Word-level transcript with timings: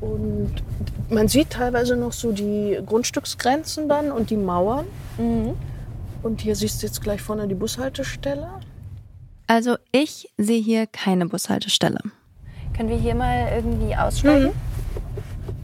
Und 0.00 0.52
man 1.08 1.28
sieht 1.28 1.50
teilweise 1.50 1.96
noch 1.96 2.12
so 2.12 2.32
die 2.32 2.78
Grundstücksgrenzen 2.84 3.88
dann 3.88 4.12
und 4.12 4.30
die 4.30 4.36
Mauern. 4.36 4.86
Mhm. 5.18 5.54
Und 6.22 6.40
hier 6.40 6.56
siehst 6.56 6.82
du 6.82 6.86
jetzt 6.86 7.02
gleich 7.02 7.22
vorne 7.22 7.48
die 7.48 7.54
Bushaltestelle. 7.54 8.48
Also 9.46 9.76
ich 9.92 10.28
sehe 10.36 10.60
hier 10.60 10.86
keine 10.86 11.26
Bushaltestelle. 11.26 12.00
Können 12.76 12.88
wir 12.88 12.96
hier 12.96 13.14
mal 13.14 13.48
irgendwie 13.54 13.94
aussteigen? 13.96 14.50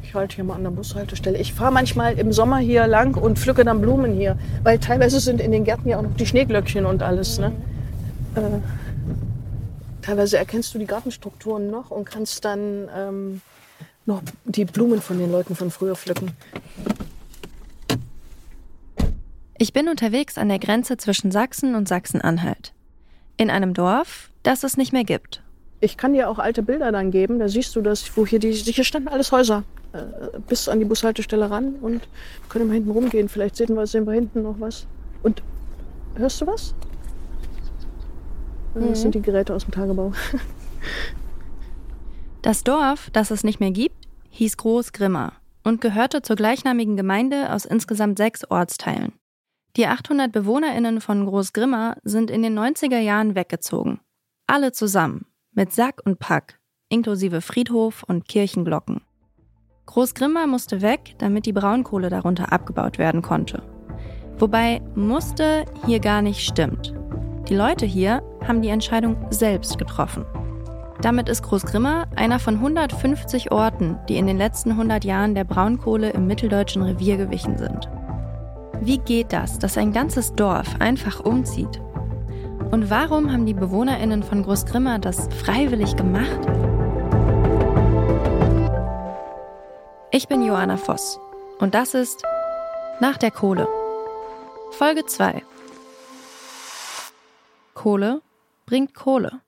Ich 0.03 0.15
halte 0.15 0.37
hier 0.37 0.45
mal 0.45 0.55
an 0.55 0.63
der 0.63 0.71
Bushaltestelle. 0.71 1.39
Ich 1.39 1.53
fahre 1.53 1.73
manchmal 1.73 2.19
im 2.19 2.33
Sommer 2.33 2.59
hier 2.59 2.87
lang 2.87 3.17
und 3.17 3.39
pflücke 3.39 3.65
dann 3.65 3.81
Blumen 3.81 4.13
hier, 4.15 4.39
weil 4.63 4.79
teilweise 4.79 5.21
sind 5.21 5.41
in 5.41 5.53
den 5.53 5.65
Gärten 5.65 5.89
ja 5.89 5.99
auch 5.99 6.03
noch 6.03 6.15
die 6.17 6.27
Schneeglöckchen 6.27 6.87
und 6.87 7.03
alles. 7.03 7.39
Ne? 7.39 7.53
Äh, 8.37 8.41
teilweise 10.01 10.39
erkennst 10.39 10.75
du 10.75 10.79
die 10.79 10.87
Gartenstrukturen 10.87 11.71
noch 11.71 11.91
und 11.91 12.05
kannst 12.05 12.45
dann 12.45 12.89
ähm, 12.97 13.41
noch 14.07 14.23
die 14.45 14.65
Blumen 14.65 15.01
von 15.01 15.19
den 15.19 15.31
Leuten 15.31 15.55
von 15.55 15.71
früher 15.71 15.95
pflücken. 15.97 16.33
Ich 19.59 19.73
bin 19.73 19.89
unterwegs 19.89 20.39
an 20.39 20.49
der 20.49 20.59
Grenze 20.59 20.97
zwischen 20.97 21.31
Sachsen 21.31 21.75
und 21.75 21.87
Sachsen-Anhalt. 21.87 22.73
In 23.37 23.49
einem 23.51 23.75
Dorf, 23.75 24.31
das 24.43 24.65
es 24.65 24.77
nicht 24.77 24.93
mehr 24.93 25.05
gibt. 25.05 25.43
Ich 25.81 25.97
kann 25.97 26.13
dir 26.13 26.29
auch 26.29 26.39
alte 26.39 26.63
Bilder 26.63 26.91
dann 26.93 27.11
geben, 27.11 27.39
da 27.39 27.49
siehst 27.49 27.75
du 27.77 27.81
das, 27.83 28.17
wo 28.17 28.27
hier 28.27 28.39
die, 28.39 28.53
hier 28.53 28.85
standen 28.85 29.09
alles 29.09 29.33
Häuser. 29.33 29.65
Äh, 29.93 30.39
bis 30.49 30.69
an 30.69 30.79
die 30.79 30.85
Bushaltestelle 30.85 31.51
ran 31.51 31.75
und 31.81 32.01
können 32.49 32.67
mal 32.69 32.75
hinten 32.75 32.91
rumgehen. 32.91 33.29
Vielleicht 33.29 33.57
sehen 33.57 33.75
wir, 33.77 33.87
sehen 33.87 34.07
wir 34.07 34.15
hinten 34.15 34.43
noch 34.43 34.57
was. 34.59 34.87
Und 35.23 35.43
hörst 36.17 36.41
du 36.41 36.47
was? 36.47 36.75
Das 38.75 38.83
Mhm. 38.83 38.95
sind 38.95 39.15
die 39.15 39.23
Geräte 39.23 39.55
aus 39.55 39.65
dem 39.65 39.73
Tagebau. 39.73 40.13
Das 42.43 42.65
Dorf, 42.65 43.09
das 43.13 43.31
es 43.31 43.45
nicht 43.45 43.61
mehr 43.61 43.71
gibt, 43.71 44.09
hieß 44.31 44.57
Groß 44.57 44.93
Grimma 44.93 45.35
und 45.63 45.81
gehörte 45.81 46.23
zur 46.23 46.35
gleichnamigen 46.35 46.97
Gemeinde 46.97 47.53
aus 47.53 47.65
insgesamt 47.65 48.19
sechs 48.19 48.45
Ortsteilen. 48.51 49.13
Die 49.77 49.87
800 49.87 50.33
BewohnerInnen 50.33 51.01
von 51.01 51.25
Groß 51.25 51.53
Grimma 51.53 51.95
sind 52.03 52.33
in 52.33 52.43
den 52.43 52.59
90er 52.59 52.99
Jahren 52.99 53.37
weggezogen. 53.37 54.01
Alle 54.49 54.73
zusammen, 54.73 55.27
mit 55.53 55.73
Sack 55.73 56.03
und 56.05 56.19
Pack, 56.19 56.59
inklusive 56.89 57.43
Friedhof 57.43 58.03
und 58.09 58.27
Kirchenglocken. 58.27 59.03
Groß 59.87 60.15
Grimma 60.15 60.49
musste 60.49 60.83
weg, 60.83 61.15
damit 61.19 61.47
die 61.47 61.53
Braunkohle 61.53 62.11
darunter 62.11 62.53
abgebaut 62.53 62.99
werden 62.99 63.23
konnte. 63.23 63.63
Wobei 64.39 64.83
musste 64.97 65.65
hier 65.87 66.01
gar 66.01 66.23
nicht 66.23 66.45
stimmt. 66.45 66.93
Die 67.49 67.55
Leute 67.55 67.87
hier 67.87 68.21
haben 68.47 68.63
die 68.63 68.69
Entscheidung 68.69 69.17
selbst 69.31 69.79
getroffen. 69.79 70.27
Damit 71.03 71.29
ist 71.29 71.43
Großgrimma 71.43 72.07
einer 72.15 72.39
von 72.39 72.55
150 72.55 73.51
Orten, 73.51 73.99
die 74.09 74.19
in 74.19 74.29
den 74.29 74.39
letzten 74.39 74.71
100 74.71 75.05
Jahren 75.05 75.35
der 75.35 75.43
Braunkohle 75.43 76.11
im 76.11 76.29
mitteldeutschen 76.29 76.83
Revier 76.83 77.17
gewichen 77.17 77.59
sind. 77.59 77.89
Wie 78.81 78.99
geht 78.99 79.33
das, 79.33 79.59
dass 79.59 79.77
ein 79.77 79.93
ganzes 79.93 80.33
Dorf 80.35 80.77
einfach 80.79 81.19
umzieht? 81.19 81.81
Und 82.71 82.89
warum 82.89 83.33
haben 83.33 83.47
die 83.47 83.55
BewohnerInnen 83.55 84.23
von 84.23 84.45
Großgrimma 84.45 84.99
das 84.99 85.29
freiwillig 85.35 85.97
gemacht? 85.97 86.41
Ich 90.13 90.29
bin 90.29 90.47
Joanna 90.47 90.77
Voss 90.77 91.19
und 91.59 91.75
das 91.75 91.95
ist 91.95 92.23
Nach 93.01 93.17
der 93.17 93.33
Kohle. 93.33 93.67
Folge 94.71 95.05
2. 95.05 95.43
Kohle 97.75 98.23
bringt 98.67 98.95
Kohle. 98.95 99.41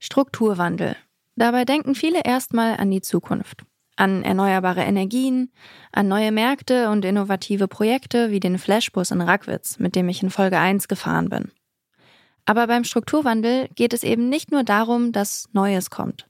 Strukturwandel. 0.00 0.96
Dabei 1.36 1.64
denken 1.64 1.94
viele 1.94 2.22
erstmal 2.24 2.76
an 2.78 2.90
die 2.90 3.02
Zukunft. 3.02 3.64
An 3.96 4.24
erneuerbare 4.24 4.80
Energien, 4.80 5.52
an 5.92 6.08
neue 6.08 6.32
Märkte 6.32 6.88
und 6.88 7.04
innovative 7.04 7.68
Projekte 7.68 8.30
wie 8.30 8.40
den 8.40 8.58
Flashbus 8.58 9.10
in 9.10 9.20
Rackwitz, 9.20 9.78
mit 9.78 9.94
dem 9.94 10.08
ich 10.08 10.22
in 10.22 10.30
Folge 10.30 10.58
1 10.58 10.88
gefahren 10.88 11.28
bin. 11.28 11.52
Aber 12.46 12.66
beim 12.66 12.84
Strukturwandel 12.84 13.68
geht 13.74 13.92
es 13.92 14.02
eben 14.02 14.30
nicht 14.30 14.50
nur 14.50 14.64
darum, 14.64 15.12
dass 15.12 15.48
Neues 15.52 15.90
kommt, 15.90 16.26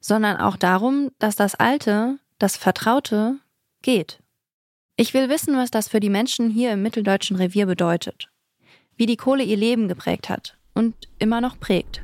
sondern 0.00 0.36
auch 0.36 0.56
darum, 0.56 1.10
dass 1.18 1.34
das 1.34 1.56
Alte, 1.56 2.18
das 2.38 2.56
Vertraute, 2.56 3.38
geht. 3.82 4.20
Ich 4.96 5.12
will 5.12 5.28
wissen, 5.28 5.56
was 5.56 5.72
das 5.72 5.88
für 5.88 6.00
die 6.00 6.10
Menschen 6.10 6.50
hier 6.50 6.72
im 6.72 6.82
mitteldeutschen 6.82 7.36
Revier 7.36 7.66
bedeutet, 7.66 8.30
wie 8.96 9.06
die 9.06 9.16
Kohle 9.16 9.42
ihr 9.42 9.56
Leben 9.56 9.88
geprägt 9.88 10.28
hat 10.28 10.56
und 10.74 10.94
immer 11.18 11.40
noch 11.40 11.58
prägt. 11.58 12.02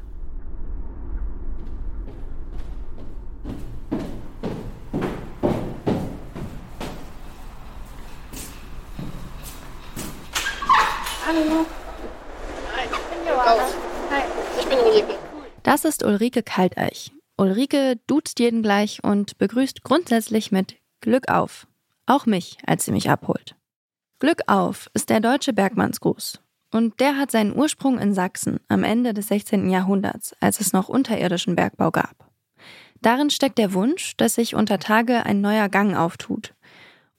Hallo. 11.35 11.67
Hi, 12.77 12.85
ich 12.85 13.17
bin 13.17 13.27
Johanna. 13.27 13.67
Hi. 14.11 14.23
Ich 14.61 14.67
bin 14.67 14.79
Ulrike. 14.79 15.19
Das 15.65 15.85
ist 15.85 16.05
Ulrike 16.05 16.45
Kalteich. 16.45 17.11
Ulrike 17.37 17.99
duzt 18.07 18.39
jeden 18.39 18.63
gleich 18.63 19.03
und 19.03 19.37
begrüßt 19.39 19.83
grundsätzlich 19.83 20.53
mit 20.53 20.77
Glück 21.01 21.29
auf. 21.29 21.67
Auch 22.07 22.27
mich, 22.27 22.59
als 22.65 22.85
sie 22.85 22.93
mich 22.93 23.11
abholt. 23.11 23.57
Glück 24.21 24.43
auf 24.47 24.89
ist 24.95 25.11
der 25.11 25.19
deutsche 25.19 25.53
Bergmannsgruß. 25.53 26.41
Und 26.71 27.01
der 27.01 27.17
hat 27.17 27.33
seinen 27.33 27.57
Ursprung 27.57 27.99
in 27.99 28.15
Sachsen 28.15 28.61
am 28.69 28.85
Ende 28.85 29.13
des 29.13 29.27
16. 29.27 29.69
Jahrhunderts, 29.69 30.37
als 30.39 30.61
es 30.61 30.73
noch 30.73 30.89
unterirdischen 30.89 31.57
Bergbau 31.57 31.91
gab. 31.91 32.31
Darin 33.01 33.31
steckt 33.31 33.59
der 33.59 33.75
Wunsch, 33.75 34.17
dass 34.17 34.37
sich 34.37 34.55
unter 34.55 34.79
Tage 34.79 35.27
ein 35.27 35.41
neuer 35.41 35.69
Gang 35.69 35.97
auftut 35.97 36.55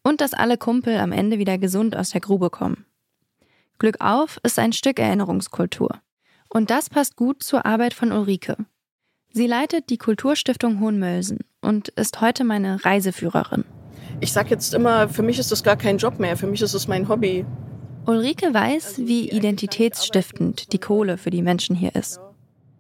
und 0.04 0.22
dass 0.22 0.34
alle 0.34 0.58
Kumpel 0.58 1.00
am 1.00 1.12
Ende 1.12 1.38
wieder 1.38 1.58
gesund 1.58 1.98
aus 1.98 2.12
der 2.12 2.22
Grube 2.22 2.50
kommen. 2.50 2.86
Glück 3.78 3.98
auf 4.00 4.40
ist 4.44 4.58
ein 4.60 4.74
Stück 4.74 5.00
Erinnerungskultur. 5.00 6.00
Und 6.50 6.70
das 6.70 6.90
passt 6.90 7.16
gut 7.16 7.44
zur 7.44 7.66
Arbeit 7.66 7.94
von 7.94 8.12
Ulrike. 8.12 8.56
Sie 9.32 9.48
leitet 9.48 9.90
die 9.90 9.98
Kulturstiftung 9.98 10.80
Hohenmölsen 10.80 11.40
und 11.62 11.90
ist 11.90 12.22
heute 12.22 12.46
meine 12.46 12.86
Reiseführerin. 12.86 13.66
Ich 14.22 14.32
sag 14.32 14.50
jetzt 14.50 14.74
immer, 14.74 15.10
für 15.10 15.24
mich 15.24 15.40
ist 15.40 15.52
das 15.52 15.64
gar 15.64 15.76
kein 15.76 15.98
Job 15.98 16.20
mehr. 16.20 16.38
Für 16.38 16.48
mich 16.48 16.62
ist 16.62 16.74
es 16.74 16.88
mein 16.88 17.10
Hobby. 17.10 17.46
Ulrike 18.06 18.54
weiß, 18.54 19.00
wie 19.00 19.30
identitätsstiftend 19.30 20.72
die 20.72 20.80
Kohle 20.80 21.18
für 21.18 21.32
die 21.32 21.42
Menschen 21.42 21.76
hier 21.76 21.96
ist. 21.96 22.22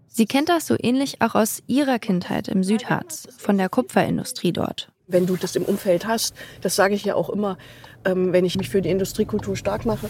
Sie 0.07 0.27
kennt 0.27 0.47
das 0.47 0.65
so 0.65 0.77
ähnlich 0.81 1.21
auch 1.21 1.35
aus 1.35 1.61
ihrer 1.67 1.99
Kindheit 1.99 2.47
im 2.47 2.63
Südharz, 2.63 3.27
von 3.37 3.57
der 3.57 3.67
Kupferindustrie 3.67 4.53
dort. 4.53 4.87
Wenn 5.07 5.25
du 5.25 5.35
das 5.35 5.57
im 5.57 5.63
Umfeld 5.63 6.07
hast, 6.07 6.35
das 6.61 6.77
sage 6.77 6.95
ich 6.95 7.03
ja 7.03 7.15
auch 7.15 7.29
immer, 7.29 7.57
ähm, 8.05 8.31
wenn 8.31 8.45
ich 8.45 8.55
mich 8.55 8.69
für 8.69 8.81
die 8.81 8.89
Industriekultur 8.89 9.57
stark 9.57 9.85
mache, 9.85 10.09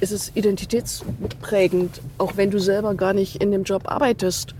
ist 0.00 0.12
es 0.12 0.32
identitätsprägend, 0.34 2.00
auch 2.18 2.36
wenn 2.36 2.50
du 2.50 2.58
selber 2.58 2.94
gar 2.94 3.12
nicht 3.12 3.42
in 3.42 3.50
dem 3.50 3.64
Job 3.64 3.82
arbeitest. 3.86 4.54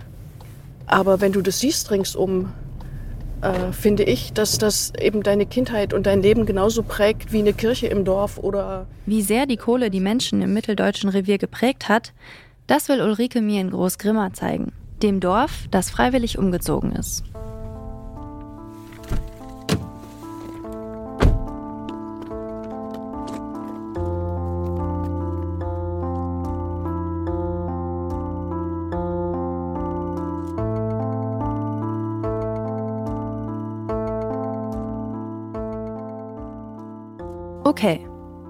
Aber 0.87 1.21
wenn 1.21 1.33
du 1.33 1.43
das 1.43 1.61
siehst 1.61 1.91
ringsum, 1.91 2.53
äh, 3.43 3.73
finde 3.73 4.05
ich, 4.05 4.33
dass 4.33 4.59
das 4.59 4.93
eben 4.99 5.23
deine 5.23 5.47
Kindheit 5.47 5.93
und 5.93 6.07
dein 6.07 6.23
Leben 6.23 6.47
genauso 6.47 6.83
prägt 6.83 7.33
wie 7.33 7.41
eine 7.41 7.53
Kirche 7.53 7.87
im 7.87 8.05
Dorf 8.05 8.39
oder 8.39 8.87
Wie 9.05 9.23
sehr 9.23 9.47
die 9.47 9.57
Kohle 9.57 9.91
die 9.91 10.01
Menschen 10.01 10.43
im 10.43 10.55
mitteldeutschen 10.55 11.11
Revier 11.11 11.39
geprägt 11.39 11.89
hat, 11.89 12.13
das 12.67 12.89
will 12.89 13.01
Ulrike 13.01 13.43
mir 13.43 13.61
in 13.61 13.71
Großgrimma 13.71 14.33
zeigen, 14.33 14.73
dem 15.03 15.21
Dorf, 15.21 15.69
das 15.71 15.91
freiwillig 15.91 16.39
umgezogen 16.39 16.93
ist. 16.93 17.25
Okay, 37.77 38.01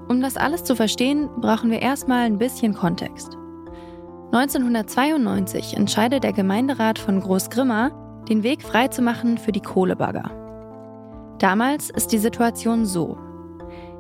um 0.07 0.21
das 0.21 0.37
alles 0.37 0.63
zu 0.63 0.77
verstehen, 0.77 1.29
brauchen 1.39 1.69
wir 1.73 1.83
erstmal 1.83 2.27
ein 2.27 2.39
bisschen 2.39 2.75
Kontext. 2.75 3.37
1992 4.31 5.77
entscheidet 5.77 6.23
der 6.23 6.33
Gemeinderat 6.33 6.97
von 6.97 7.19
Großgrimma, 7.19 7.91
den 8.29 8.45
Weg 8.45 8.63
freizumachen 8.63 9.37
für 9.37 9.51
die 9.51 9.61
Kohlebagger. 9.61 10.31
Damals 11.41 11.91
ist 11.91 12.13
die 12.13 12.19
Situation 12.19 12.87
so. 12.87 13.19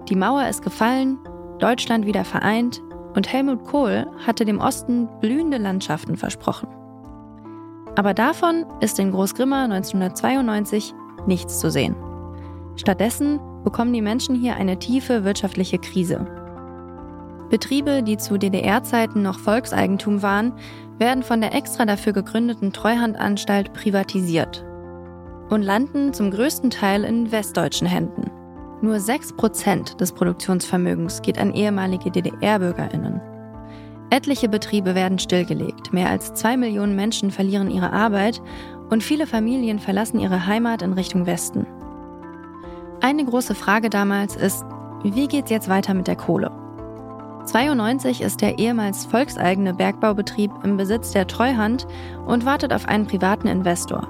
Die 0.09 0.15
Mauer 0.15 0.47
ist 0.47 0.63
gefallen, 0.63 1.19
Deutschland 1.59 2.07
wieder 2.07 2.25
vereint 2.25 2.81
und 3.17 3.33
Helmut 3.33 3.65
Kohl 3.65 4.07
hatte 4.25 4.45
dem 4.45 4.61
Osten 4.61 5.09
blühende 5.21 5.59
Landschaften 5.59 6.17
versprochen. 6.17 6.69
Aber 7.97 8.15
davon 8.15 8.65
ist 8.79 9.01
in 9.01 9.11
Großgrimma 9.11 9.65
1992 9.65 10.95
nichts 11.27 11.59
zu 11.59 11.69
sehen. 11.69 11.97
Stattdessen 12.77 13.41
bekommen 13.67 13.93
die 13.93 14.01
Menschen 14.01 14.37
hier 14.37 14.55
eine 14.55 14.79
tiefe 14.79 15.25
wirtschaftliche 15.25 15.79
Krise. 15.79 16.25
Betriebe, 17.51 18.05
die 18.05 18.17
zu 18.17 18.39
DDR-Zeiten 18.39 19.23
noch 19.23 19.41
Volkseigentum 19.41 20.23
waren, 20.23 20.53
werden 20.99 21.25
von 21.25 21.41
der 21.41 21.53
extra 21.53 21.85
dafür 21.85 22.13
gegründeten 22.13 22.73
Treuhandanstalt 22.73 23.73
privatisiert. 23.73 24.65
und 25.49 25.63
landen 25.63 26.13
zum 26.13 26.33
größten 26.33 26.71
Teil 26.71 27.05
in 27.05 27.31
westdeutschen 27.31 27.87
Händen. 27.87 28.31
Nur 28.83 28.97
6% 28.97 29.97
des 29.97 30.13
Produktionsvermögens 30.13 31.23
geht 31.23 31.39
an 31.39 31.53
ehemalige 31.53 32.11
DDR-Bürgerinnen. 32.11 33.21
Etliche 34.11 34.49
Betriebe 34.49 34.95
werden 34.95 35.19
stillgelegt, 35.19 35.93
mehr 35.93 36.11
als 36.11 36.35
zwei 36.35 36.57
Millionen 36.57 36.97
Menschen 36.97 37.31
verlieren 37.31 37.71
ihre 37.71 37.93
Arbeit 37.93 38.41
und 38.91 39.03
viele 39.03 39.27
Familien 39.27 39.79
verlassen 39.79 40.19
ihre 40.19 40.47
Heimat 40.47 40.83
in 40.83 40.93
Richtung 40.93 41.27
Westen. 41.27 41.67
Eine 43.01 43.25
große 43.25 43.55
Frage 43.55 43.91
damals 43.91 44.37
ist, 44.37 44.65
wie 45.03 45.29
geht's 45.29 45.51
jetzt 45.51 45.69
weiter 45.69 45.93
mit 45.93 46.07
der 46.07 46.17
Kohle? 46.17 46.51
92 47.45 48.23
ist 48.23 48.41
der 48.41 48.59
ehemals 48.59 49.05
volkseigene 49.05 49.75
Bergbaubetrieb 49.75 50.51
im 50.65 50.77
Besitz 50.77 51.13
der 51.13 51.27
Treuhand 51.27 51.87
und 52.27 52.45
wartet 52.45 52.73
auf 52.73 52.89
einen 52.89 53.07
privaten 53.07 53.49
Investor. 53.49 54.09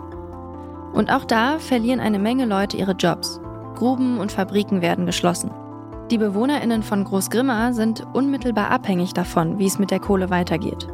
Und 0.95 1.13
auch 1.13 1.25
da 1.25 1.59
verlieren 1.59 2.01
eine 2.01 2.19
Menge 2.19 2.47
Leute 2.47 2.77
ihre 2.77 2.93
Jobs. 2.93 3.41
Gruben 3.75 4.19
und 4.19 4.33
Fabriken 4.33 4.81
werden 4.81 5.05
geschlossen. 5.05 5.51
Die 6.11 6.19
BewohnerInnen 6.19 6.83
von 6.83 7.05
Großgrimma 7.05 7.73
sind 7.73 8.07
unmittelbar 8.15 8.71
abhängig 8.71 9.13
davon, 9.13 9.59
wie 9.59 9.67
es 9.67 9.79
mit 9.79 9.91
der 9.91 10.01
Kohle 10.01 10.31
weitergeht. 10.31 10.87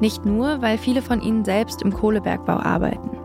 Nicht 0.00 0.24
nur, 0.24 0.62
weil 0.62 0.78
viele 0.78 1.02
von 1.02 1.20
ihnen 1.20 1.44
selbst 1.44 1.82
im 1.82 1.92
Kohlebergbau 1.92 2.56
arbeiten. 2.56 3.21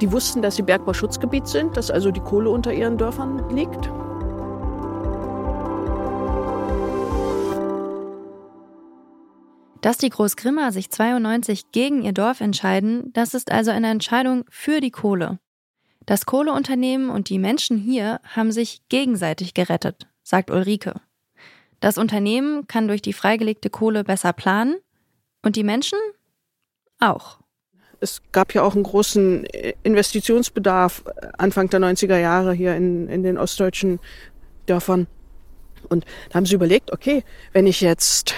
Die 0.00 0.12
wussten, 0.12 0.42
dass 0.42 0.56
sie 0.56 0.62
Bergbauschutzgebiet 0.62 1.48
sind, 1.48 1.76
dass 1.76 1.90
also 1.90 2.10
die 2.10 2.20
Kohle 2.20 2.50
unter 2.50 2.72
ihren 2.72 2.98
Dörfern 2.98 3.48
liegt. 3.50 3.90
Dass 9.80 9.98
die 9.98 10.10
Großgrimmer 10.10 10.72
sich 10.72 10.90
92 10.90 11.72
gegen 11.72 12.02
ihr 12.02 12.12
Dorf 12.12 12.40
entscheiden, 12.40 13.12
das 13.12 13.34
ist 13.34 13.50
also 13.50 13.70
eine 13.70 13.90
Entscheidung 13.90 14.44
für 14.50 14.80
die 14.80 14.90
Kohle. 14.90 15.38
Das 16.06 16.26
Kohleunternehmen 16.26 17.10
und 17.10 17.28
die 17.28 17.38
Menschen 17.38 17.76
hier 17.76 18.20
haben 18.24 18.50
sich 18.50 18.80
gegenseitig 18.88 19.54
gerettet, 19.54 20.08
sagt 20.22 20.50
Ulrike. 20.50 21.00
Das 21.80 21.98
Unternehmen 21.98 22.66
kann 22.66 22.88
durch 22.88 23.02
die 23.02 23.12
freigelegte 23.12 23.70
Kohle 23.70 24.04
besser 24.04 24.32
planen 24.32 24.76
und 25.42 25.54
die 25.54 25.64
Menschen 25.64 25.98
auch. 26.98 27.38
Es 28.00 28.22
gab 28.32 28.54
ja 28.54 28.62
auch 28.62 28.74
einen 28.74 28.84
großen 28.84 29.44
Investitionsbedarf 29.82 31.02
Anfang 31.36 31.68
der 31.68 31.80
90er 31.80 32.18
Jahre 32.18 32.52
hier 32.52 32.76
in, 32.76 33.08
in 33.08 33.22
den 33.22 33.38
ostdeutschen 33.38 33.98
Dörfern. 34.66 35.06
Und 35.88 36.04
da 36.30 36.36
haben 36.36 36.46
sie 36.46 36.54
überlegt, 36.54 36.92
okay, 36.92 37.24
wenn 37.52 37.66
ich 37.66 37.80
jetzt 37.80 38.34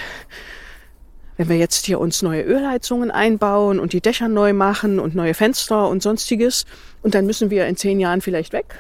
wenn 1.41 1.49
wir 1.49 1.57
jetzt 1.57 1.87
hier 1.87 1.99
uns 1.99 2.21
neue 2.21 2.43
Ölheizungen 2.43 3.11
einbauen 3.11 3.81
und 3.81 3.95
die 3.95 4.03
Dächer 4.03 4.29
neu 4.29 4.53
machen 4.53 4.99
und 4.99 5.15
neue 5.15 5.33
Fenster 5.33 5.89
und 5.89 6.03
sonstiges, 6.03 6.67
und 7.01 7.15
dann 7.15 7.25
müssen 7.25 7.49
wir 7.49 7.67
in 7.67 7.79
zehn 7.79 7.99
Jahren 7.99 8.21
vielleicht 8.21 8.53
weg. 8.53 8.75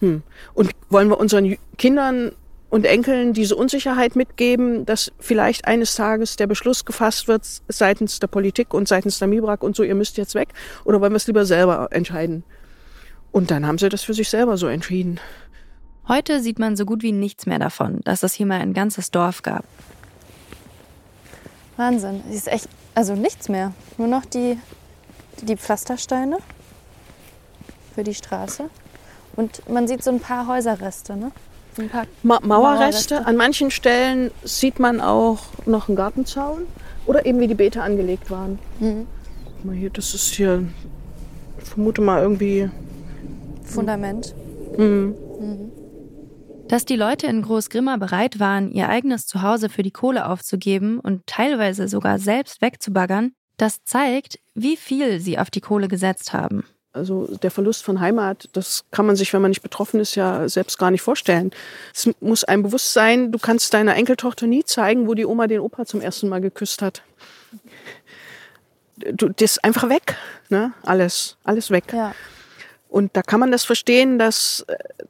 Hm. 0.00 0.24
Und 0.54 0.72
wollen 0.90 1.08
wir 1.08 1.20
unseren 1.20 1.56
Kindern 1.78 2.32
und 2.74 2.86
Enkeln 2.86 3.34
diese 3.34 3.54
Unsicherheit 3.54 4.16
mitgeben, 4.16 4.84
dass 4.84 5.12
vielleicht 5.20 5.64
eines 5.64 5.94
Tages 5.94 6.34
der 6.34 6.48
Beschluss 6.48 6.84
gefasst 6.84 7.28
wird 7.28 7.46
seitens 7.68 8.18
der 8.18 8.26
Politik 8.26 8.74
und 8.74 8.88
seitens 8.88 9.20
der 9.20 9.28
Mibrak 9.28 9.62
und 9.62 9.76
so, 9.76 9.84
ihr 9.84 9.94
müsst 9.94 10.16
jetzt 10.16 10.34
weg? 10.34 10.48
Oder 10.84 11.00
wollen 11.00 11.12
wir 11.12 11.18
es 11.18 11.28
lieber 11.28 11.44
selber 11.44 11.86
entscheiden? 11.92 12.42
Und 13.30 13.52
dann 13.52 13.64
haben 13.64 13.78
sie 13.78 13.88
das 13.88 14.02
für 14.02 14.12
sich 14.12 14.28
selber 14.28 14.56
so 14.56 14.66
entschieden. 14.66 15.20
Heute 16.08 16.40
sieht 16.40 16.58
man 16.58 16.74
so 16.74 16.84
gut 16.84 17.04
wie 17.04 17.12
nichts 17.12 17.46
mehr 17.46 17.60
davon, 17.60 18.00
dass 18.02 18.24
es 18.24 18.34
hier 18.34 18.46
mal 18.46 18.60
ein 18.60 18.74
ganzes 18.74 19.12
Dorf 19.12 19.42
gab. 19.42 19.64
Wahnsinn. 21.76 22.24
Es 22.28 22.34
ist 22.34 22.48
echt, 22.48 22.68
also 22.96 23.14
nichts 23.14 23.48
mehr. 23.48 23.72
Nur 23.98 24.08
noch 24.08 24.24
die, 24.24 24.58
die 25.42 25.56
Pflastersteine 25.56 26.38
für 27.94 28.02
die 28.02 28.14
Straße. 28.14 28.68
Und 29.36 29.68
man 29.68 29.86
sieht 29.86 30.02
so 30.02 30.10
ein 30.10 30.18
paar 30.18 30.48
Häuserreste, 30.48 31.14
ne? 31.16 31.30
Ein 31.78 31.88
paar 31.88 32.06
Ma 32.22 32.40
Mauerreste. 32.40 32.48
Mauerreste. 32.48 33.26
An 33.26 33.36
manchen 33.36 33.70
Stellen 33.70 34.30
sieht 34.42 34.78
man 34.78 35.00
auch 35.00 35.40
noch 35.66 35.88
einen 35.88 35.96
Gartenzaun 35.96 36.66
oder 37.06 37.26
eben 37.26 37.40
wie 37.40 37.48
die 37.48 37.54
Beete 37.54 37.82
angelegt 37.82 38.30
waren. 38.30 38.58
Mhm. 38.80 39.06
Mal 39.64 39.74
hier, 39.74 39.90
das 39.90 40.14
ist 40.14 40.34
hier, 40.34 40.64
ich 41.58 41.68
vermute 41.68 42.00
mal 42.00 42.22
irgendwie. 42.22 42.70
Fundament. 43.64 44.34
Mhm. 44.76 45.14
Mhm. 45.40 45.72
Dass 46.68 46.84
die 46.84 46.96
Leute 46.96 47.26
in 47.26 47.42
Großgrimma 47.42 47.96
bereit 47.98 48.40
waren, 48.40 48.70
ihr 48.70 48.88
eigenes 48.88 49.26
Zuhause 49.26 49.68
für 49.68 49.82
die 49.82 49.90
Kohle 49.90 50.26
aufzugeben 50.26 50.98
und 50.98 51.26
teilweise 51.26 51.88
sogar 51.88 52.18
selbst 52.18 52.62
wegzubaggern, 52.62 53.32
das 53.56 53.84
zeigt, 53.84 54.38
wie 54.54 54.76
viel 54.76 55.20
sie 55.20 55.38
auf 55.38 55.50
die 55.50 55.60
Kohle 55.60 55.88
gesetzt 55.88 56.32
haben. 56.32 56.64
Also 56.94 57.26
der 57.42 57.50
Verlust 57.50 57.82
von 57.82 57.98
Heimat, 57.98 58.48
das 58.52 58.84
kann 58.92 59.04
man 59.04 59.16
sich, 59.16 59.32
wenn 59.32 59.42
man 59.42 59.50
nicht 59.50 59.62
betroffen 59.62 59.98
ist, 59.98 60.14
ja 60.14 60.48
selbst 60.48 60.78
gar 60.78 60.92
nicht 60.92 61.02
vorstellen. 61.02 61.50
Es 61.92 62.08
muss 62.20 62.44
einem 62.44 62.62
bewusst 62.62 62.92
sein, 62.92 63.32
du 63.32 63.38
kannst 63.40 63.74
deiner 63.74 63.96
Enkeltochter 63.96 64.46
nie 64.46 64.62
zeigen, 64.62 65.08
wo 65.08 65.14
die 65.14 65.26
Oma 65.26 65.48
den 65.48 65.58
Opa 65.58 65.86
zum 65.86 66.00
ersten 66.00 66.28
Mal 66.28 66.40
geküsst 66.40 66.82
hat. 66.82 67.02
Du, 68.96 69.28
das 69.28 69.56
ist 69.56 69.64
einfach 69.64 69.88
weg, 69.88 70.16
ne? 70.50 70.72
Alles, 70.84 71.36
alles 71.42 71.72
weg. 71.72 71.92
Ja. 71.92 72.14
Und 72.88 73.16
da 73.16 73.22
kann 73.22 73.40
man 73.40 73.50
das 73.50 73.64
verstehen, 73.64 74.20
dass, 74.20 74.64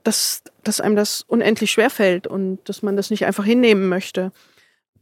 dass, 0.05 0.43
dass 0.63 0.81
einem 0.81 0.97
das 0.97 1.21
unendlich 1.21 1.71
schwer 1.71 1.91
fällt 1.91 2.27
und 2.27 2.61
dass 2.65 2.83
man 2.83 2.97
das 2.97 3.11
nicht 3.11 3.27
einfach 3.27 3.45
hinnehmen 3.45 3.91
möchte. 3.91 4.33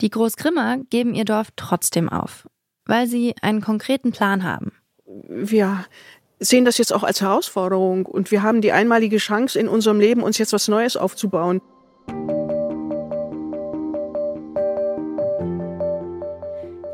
Die 0.01 0.11
Großgrimmer 0.11 0.79
geben 0.91 1.15
ihr 1.15 1.25
Dorf 1.25 1.51
trotzdem 1.55 2.09
auf, 2.09 2.49
weil 2.87 3.07
sie 3.07 3.37
einen 3.41 3.61
konkreten 3.61 4.11
Plan 4.11 4.43
haben. 4.43 4.73
Wir 5.07 5.85
sehen 6.43 6.65
das 6.65 6.79
jetzt 6.79 6.93
auch 6.93 7.03
als 7.03 7.21
Herausforderung 7.21 8.07
und 8.07 8.31
wir 8.31 8.43
haben 8.43 8.61
die 8.61 8.73
einmalige 8.73 9.19
Chance 9.19 9.59
in 9.59 9.69
unserem 9.69 10.01
Leben, 10.01 10.23
uns 10.23 10.39
jetzt 10.39 10.53
was 10.53 10.69
Neues 10.69 10.97
aufzubauen. 10.97 11.61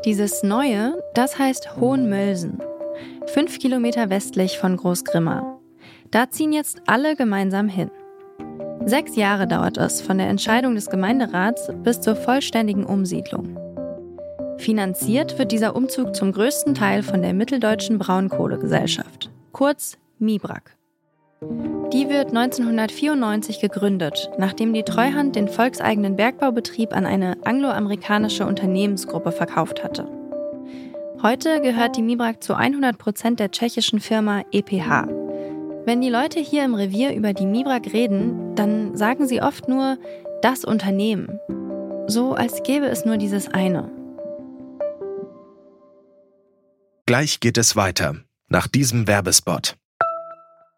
Dieses 0.05 0.43
Neue, 0.43 1.03
das 1.13 1.37
heißt 1.37 1.75
Hohenmölsen, 1.75 2.61
fünf 3.27 3.59
Kilometer 3.59 4.09
westlich 4.09 4.57
von 4.57 4.77
Großgrimma. 4.77 5.59
Da 6.11 6.29
ziehen 6.29 6.53
jetzt 6.53 6.81
alle 6.87 7.15
gemeinsam 7.15 7.67
hin. 7.67 7.91
Sechs 8.85 9.15
Jahre 9.15 9.45
dauert 9.45 9.77
es 9.77 10.01
von 10.01 10.17
der 10.17 10.27
Entscheidung 10.27 10.75
des 10.75 10.89
Gemeinderats 10.89 11.69
bis 11.83 11.99
zur 12.01 12.15
vollständigen 12.15 12.85
Umsiedlung. 12.85 13.57
Finanziert 14.57 15.37
wird 15.37 15.51
dieser 15.51 15.75
Umzug 15.75 16.15
zum 16.15 16.31
größten 16.31 16.75
Teil 16.75 17.03
von 17.03 17.21
der 17.21 17.33
Mitteldeutschen 17.33 17.99
Braunkohlegesellschaft, 17.99 19.29
kurz 19.51 19.97
MIBRAG. 20.19 20.75
Die 21.93 22.09
wird 22.09 22.29
1994 22.29 23.59
gegründet, 23.61 24.29
nachdem 24.37 24.73
die 24.73 24.83
Treuhand 24.83 25.35
den 25.35 25.47
volkseigenen 25.47 26.15
Bergbaubetrieb 26.15 26.93
an 26.93 27.05
eine 27.05 27.37
angloamerikanische 27.45 28.45
Unternehmensgruppe 28.45 29.31
verkauft 29.31 29.83
hatte. 29.83 30.07
Heute 31.21 31.61
gehört 31.61 31.97
die 31.97 32.01
MIBRAG 32.01 32.43
zu 32.43 32.55
100 32.55 32.97
Prozent 32.97 33.39
der 33.39 33.51
tschechischen 33.51 33.99
Firma 33.99 34.43
EPH, 34.51 35.07
wenn 35.89 36.01
die 36.01 36.09
Leute 36.09 36.39
hier 36.39 36.65
im 36.65 36.75
Revier 36.75 37.15
über 37.15 37.33
die 37.33 37.47
Mibrak 37.47 37.93
reden, 37.93 38.55
dann 38.55 38.95
sagen 38.95 39.27
sie 39.27 39.41
oft 39.41 39.67
nur 39.67 39.97
das 40.43 40.63
Unternehmen. 40.63 41.39
So 42.05 42.35
als 42.35 42.61
gäbe 42.61 42.85
es 42.85 43.05
nur 43.05 43.17
dieses 43.17 43.47
eine. 43.47 43.89
Gleich 47.07 47.39
geht 47.39 47.57
es 47.57 47.75
weiter. 47.75 48.17
Nach 48.51 48.65
diesem 48.65 49.05
Werbespot. 49.05 49.75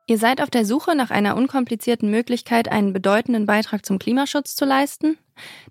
Ihr 0.06 0.18
seid 0.18 0.42
auf 0.42 0.50
der 0.50 0.66
Suche 0.66 0.94
nach 0.94 1.10
einer 1.10 1.38
unkomplizierten 1.38 2.12
Möglichkeit, 2.12 2.70
einen 2.70 2.92
bedeutenden 2.92 3.46
Beitrag 3.46 3.86
zum 3.86 3.98
Klimaschutz 3.98 4.56
zu 4.58 4.66
leisten? 4.66 5.18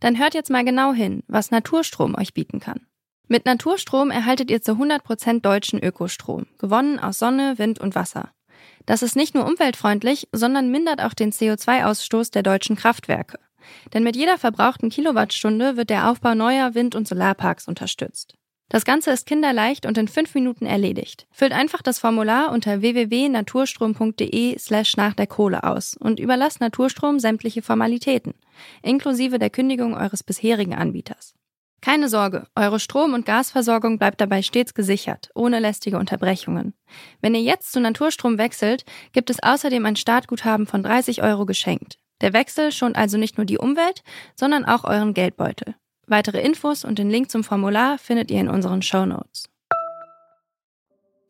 Dann 0.01 0.19
hört 0.19 0.33
jetzt 0.33 0.49
mal 0.49 0.65
genau 0.65 0.95
hin, 0.95 1.23
was 1.29 1.51
Naturstrom 1.51 2.15
euch 2.15 2.33
bieten 2.33 2.59
kann. 2.59 2.87
Mit 3.29 3.45
Naturstrom 3.45 4.11
erhaltet 4.11 4.51
ihr 4.51 4.63
zu 4.63 4.73
100% 4.73 5.43
deutschen 5.43 5.79
Ökostrom, 5.79 6.47
gewonnen 6.57 6.99
aus 6.99 7.19
Sonne, 7.19 7.59
Wind 7.59 7.81
und 7.81 7.95
Wasser. 7.95 8.31
Das 8.87 9.03
ist 9.03 9.15
nicht 9.15 9.35
nur 9.35 9.45
umweltfreundlich, 9.45 10.27
sondern 10.33 10.71
mindert 10.71 11.03
auch 11.03 11.13
den 11.13 11.33
CO2-Ausstoß 11.33 12.33
der 12.33 12.43
deutschen 12.43 12.77
Kraftwerke. 12.77 13.39
Denn 13.93 14.05
mit 14.05 14.17
jeder 14.17 14.39
verbrauchten 14.39 14.89
Kilowattstunde 14.89 15.77
wird 15.77 15.91
der 15.91 16.11
Aufbau 16.11 16.35
neuer 16.35 16.75
Wind- 16.75 16.95
und 16.95 17.07
Solarparks 17.07 17.69
unterstützt. 17.69 18.40
Das 18.71 18.85
Ganze 18.85 19.11
ist 19.11 19.27
kinderleicht 19.27 19.85
und 19.85 19.99
in 19.99 20.07
fünf 20.07 20.33
Minuten 20.37 20.65
erledigt. 20.65 21.27
Füllt 21.33 21.53
einfach 21.53 21.83
das 21.83 21.99
Formular 21.99 22.53
unter 22.53 22.81
www.naturstrom.de 22.81 24.57
slash 24.61 24.97
nach 24.97 25.15
der 25.15 25.27
Kohle 25.27 25.65
aus 25.65 25.97
und 25.97 26.21
überlasst 26.21 26.61
Naturstrom 26.61 27.19
sämtliche 27.19 27.63
Formalitäten, 27.63 28.33
inklusive 28.83 29.41
der 29.41 29.51
Kündigung 29.51 29.95
eures 29.95 30.23
bisherigen 30.23 30.77
Anbieters. 30.77 31.35
Keine 31.81 32.09
Sorge, 32.09 32.47
eure 32.55 32.79
Strom- 32.79 33.15
und 33.15 33.27
Gasversorgung 33.27 33.99
bleibt 33.99 34.21
dabei 34.21 34.41
stets 34.43 34.73
gesichert, 34.73 35.31
ohne 35.35 35.59
lästige 35.59 35.99
Unterbrechungen. 35.99 36.75
Wenn 37.21 37.35
ihr 37.35 37.43
jetzt 37.43 37.73
zu 37.73 37.81
Naturstrom 37.81 38.39
wechselt, 38.39 38.85
gibt 39.13 39.31
es 39.31 39.43
außerdem 39.43 39.85
ein 39.85 39.97
Startguthaben 39.97 40.69
von 40.69 40.85
30 40.85 41.25
Euro 41.25 41.45
geschenkt. 41.45 41.99
Der 42.21 42.33
Wechsel 42.35 42.71
schont 42.71 42.95
also 42.97 43.19
nicht 43.19 43.37
nur 43.37 43.47
die 43.47 43.59
Umwelt, 43.59 44.05
sondern 44.37 44.65
auch 44.65 44.85
euren 44.85 45.13
Geldbeutel. 45.13 45.75
Weitere 46.11 46.41
Infos 46.41 46.85
und 46.85 46.99
den 46.99 47.09
Link 47.09 47.31
zum 47.31 47.45
Formular 47.45 47.97
findet 47.97 48.33
ihr 48.33 48.41
in 48.41 48.49
unseren 48.49 48.83
Show 48.83 49.07
Notes. 49.07 49.49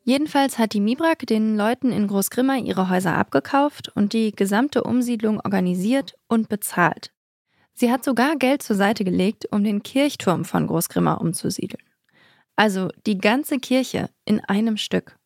Jedenfalls 0.04 0.58
hat 0.58 0.72
die 0.72 0.80
Mibrak 0.80 1.26
den 1.26 1.54
Leuten 1.54 1.92
in 1.92 2.06
Großgrimma 2.06 2.56
ihre 2.56 2.88
Häuser 2.88 3.14
abgekauft 3.14 3.92
und 3.94 4.14
die 4.14 4.32
gesamte 4.32 4.82
Umsiedlung 4.82 5.38
organisiert 5.38 6.14
und 6.28 6.48
bezahlt. 6.48 7.12
Sie 7.74 7.92
hat 7.92 8.04
sogar 8.04 8.36
Geld 8.36 8.62
zur 8.62 8.74
Seite 8.74 9.04
gelegt, 9.04 9.46
um 9.52 9.64
den 9.64 9.82
Kirchturm 9.82 10.46
von 10.46 10.66
Großgrimma 10.66 11.12
umzusiedeln. 11.12 11.84
Also 12.56 12.88
die 13.06 13.18
ganze 13.18 13.58
Kirche 13.58 14.08
in 14.24 14.40
einem 14.40 14.78
Stück. 14.78 15.18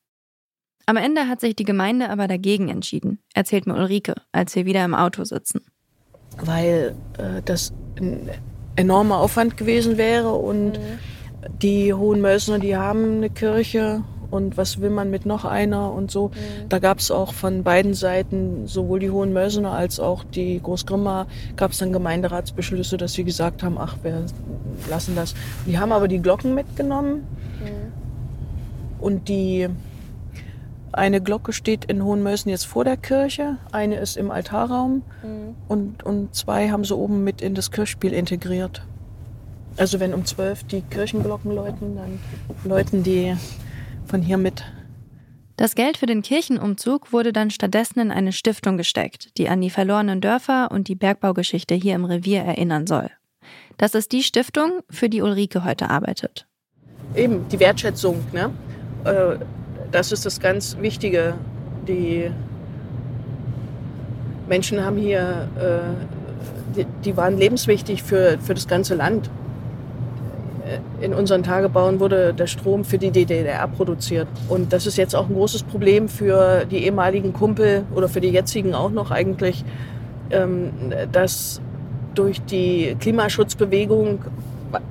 Am 0.86 0.96
Ende 0.96 1.28
hat 1.28 1.40
sich 1.40 1.54
die 1.54 1.64
Gemeinde 1.64 2.10
aber 2.10 2.26
dagegen 2.26 2.70
entschieden, 2.70 3.20
erzählt 3.34 3.68
mir 3.68 3.74
Ulrike, 3.74 4.16
als 4.32 4.56
wir 4.56 4.66
wieder 4.66 4.84
im 4.84 4.96
Auto 4.96 5.22
sitzen. 5.22 5.64
Weil 6.38 6.96
äh, 7.18 7.40
das 7.42 7.72
enormer 8.76 9.18
Aufwand 9.18 9.56
gewesen 9.56 9.96
wäre 9.96 10.32
und 10.32 10.72
mhm. 10.72 11.58
die 11.62 11.94
Hohenmösner, 11.94 12.58
die 12.58 12.76
haben 12.76 13.16
eine 13.16 13.30
Kirche 13.30 14.02
und 14.30 14.56
was 14.56 14.80
will 14.80 14.90
man 14.90 15.10
mit 15.10 15.26
noch 15.26 15.44
einer 15.44 15.92
und 15.92 16.10
so. 16.10 16.28
Mhm. 16.28 16.68
Da 16.68 16.80
gab 16.80 16.98
es 16.98 17.10
auch 17.10 17.32
von 17.32 17.62
beiden 17.62 17.94
Seiten, 17.94 18.66
sowohl 18.66 18.98
die 18.98 19.10
Hohenmösener 19.10 19.72
als 19.72 20.00
auch 20.00 20.24
die 20.24 20.60
Großgrimma, 20.60 21.26
gab 21.56 21.70
es 21.70 21.78
dann 21.78 21.92
Gemeinderatsbeschlüsse, 21.92 22.96
dass 22.96 23.12
sie 23.12 23.24
gesagt 23.24 23.62
haben, 23.62 23.78
ach, 23.78 23.96
wir 24.02 24.26
lassen 24.90 25.14
das. 25.14 25.34
Die 25.66 25.78
haben 25.78 25.92
aber 25.92 26.08
die 26.08 26.20
Glocken 26.20 26.54
mitgenommen 26.54 27.26
mhm. 27.60 27.92
und 29.00 29.28
die 29.28 29.68
eine 30.94 31.20
Glocke 31.20 31.52
steht 31.52 31.84
in 31.86 32.04
Hohenmösen 32.04 32.50
jetzt 32.50 32.66
vor 32.66 32.84
der 32.84 32.96
Kirche, 32.96 33.58
eine 33.72 33.96
ist 33.96 34.16
im 34.16 34.30
Altarraum 34.30 35.02
mhm. 35.22 35.54
und, 35.68 36.02
und 36.02 36.34
zwei 36.34 36.70
haben 36.70 36.84
sie 36.84 36.96
oben 36.96 37.24
mit 37.24 37.40
in 37.40 37.54
das 37.54 37.70
Kirchspiel 37.70 38.12
integriert. 38.12 38.82
Also 39.76 40.00
wenn 40.00 40.14
um 40.14 40.24
zwölf 40.24 40.64
die 40.64 40.82
Kirchenglocken 40.82 41.52
läuten, 41.52 41.96
dann 41.96 42.20
läuten 42.64 43.02
die 43.02 43.36
von 44.06 44.22
hier 44.22 44.38
mit. 44.38 44.64
Das 45.56 45.74
Geld 45.74 45.96
für 45.96 46.06
den 46.06 46.22
Kirchenumzug 46.22 47.12
wurde 47.12 47.32
dann 47.32 47.50
stattdessen 47.50 48.00
in 48.00 48.10
eine 48.10 48.32
Stiftung 48.32 48.76
gesteckt, 48.76 49.36
die 49.38 49.48
an 49.48 49.60
die 49.60 49.70
verlorenen 49.70 50.20
Dörfer 50.20 50.70
und 50.70 50.88
die 50.88 50.96
Bergbaugeschichte 50.96 51.74
hier 51.74 51.94
im 51.94 52.04
Revier 52.04 52.40
erinnern 52.40 52.86
soll. 52.86 53.10
Das 53.76 53.94
ist 53.94 54.12
die 54.12 54.22
Stiftung, 54.22 54.80
für 54.90 55.08
die 55.08 55.22
Ulrike 55.22 55.64
heute 55.64 55.90
arbeitet. 55.90 56.46
Eben, 57.14 57.48
die 57.48 57.60
Wertschätzung. 57.60 58.24
Ne? 58.32 58.50
Äh, 59.94 59.98
das 59.98 60.12
ist 60.12 60.26
das 60.26 60.40
ganz 60.40 60.76
Wichtige. 60.80 61.34
Die 61.88 62.30
Menschen 64.48 64.84
haben 64.84 64.98
hier, 64.98 65.48
äh, 65.58 66.84
die 67.04 67.16
waren 67.16 67.38
lebenswichtig 67.38 68.02
für, 68.02 68.38
für 68.40 68.54
das 68.54 68.66
ganze 68.66 68.94
Land 68.94 69.30
in 71.02 71.12
unseren 71.12 71.42
Tagebauen 71.42 72.00
wurde 72.00 72.32
der 72.32 72.46
Strom 72.46 72.84
für 72.84 72.96
die 72.96 73.10
DDR 73.10 73.68
produziert. 73.68 74.26
Und 74.48 74.72
das 74.72 74.86
ist 74.86 74.96
jetzt 74.96 75.14
auch 75.14 75.28
ein 75.28 75.34
großes 75.34 75.64
Problem 75.64 76.08
für 76.08 76.64
die 76.64 76.78
ehemaligen 76.86 77.34
Kumpel 77.34 77.84
oder 77.94 78.08
für 78.08 78.22
die 78.22 78.30
jetzigen 78.30 78.74
auch 78.74 78.90
noch 78.90 79.10
eigentlich, 79.10 79.62
ähm, 80.30 80.72
dass 81.12 81.60
durch 82.14 82.40
die 82.46 82.96
Klimaschutzbewegung, 82.98 84.24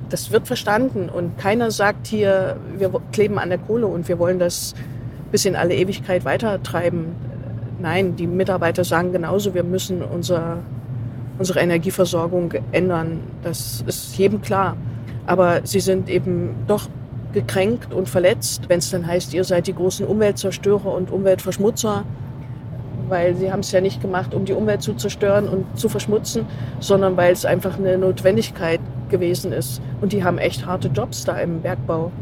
das 0.08 0.30
wird 0.30 0.46
verstanden 0.46 1.08
und 1.08 1.38
keiner 1.38 1.72
sagt 1.72 2.06
hier, 2.06 2.56
wir 2.78 2.92
kleben 3.10 3.40
an 3.40 3.48
der 3.48 3.58
Kohle 3.58 3.88
und 3.88 4.06
wir 4.08 4.20
wollen 4.20 4.38
das 4.38 4.74
bis 5.34 5.46
in 5.46 5.56
alle 5.56 5.74
Ewigkeit 5.74 6.24
weitertreiben. 6.24 7.06
Nein, 7.80 8.14
die 8.14 8.28
Mitarbeiter 8.28 8.84
sagen 8.84 9.10
genauso, 9.10 9.52
wir 9.52 9.64
müssen 9.64 10.00
unser, 10.00 10.58
unsere 11.40 11.58
Energieversorgung 11.58 12.54
ändern. 12.70 13.18
Das 13.42 13.82
ist 13.84 14.16
jedem 14.16 14.42
klar. 14.42 14.76
Aber 15.26 15.62
sie 15.64 15.80
sind 15.80 16.08
eben 16.08 16.54
doch 16.68 16.88
gekränkt 17.32 17.92
und 17.92 18.08
verletzt, 18.08 18.68
wenn 18.68 18.78
es 18.78 18.90
dann 18.90 19.08
heißt, 19.08 19.34
ihr 19.34 19.42
seid 19.42 19.66
die 19.66 19.74
großen 19.74 20.06
Umweltzerstörer 20.06 20.94
und 20.94 21.10
Umweltverschmutzer, 21.10 22.04
weil 23.08 23.34
sie 23.34 23.50
haben 23.50 23.58
es 23.58 23.72
ja 23.72 23.80
nicht 23.80 24.00
gemacht, 24.00 24.34
um 24.34 24.44
die 24.44 24.52
Umwelt 24.52 24.82
zu 24.82 24.94
zerstören 24.94 25.48
und 25.48 25.76
zu 25.76 25.88
verschmutzen, 25.88 26.46
sondern 26.78 27.16
weil 27.16 27.32
es 27.32 27.44
einfach 27.44 27.76
eine 27.76 27.98
Notwendigkeit 27.98 28.78
gewesen 29.08 29.50
ist. 29.50 29.82
Und 30.00 30.12
die 30.12 30.22
haben 30.22 30.38
echt 30.38 30.64
harte 30.64 30.86
Jobs 30.86 31.24
da 31.24 31.36
im 31.40 31.60
Bergbau. 31.60 32.12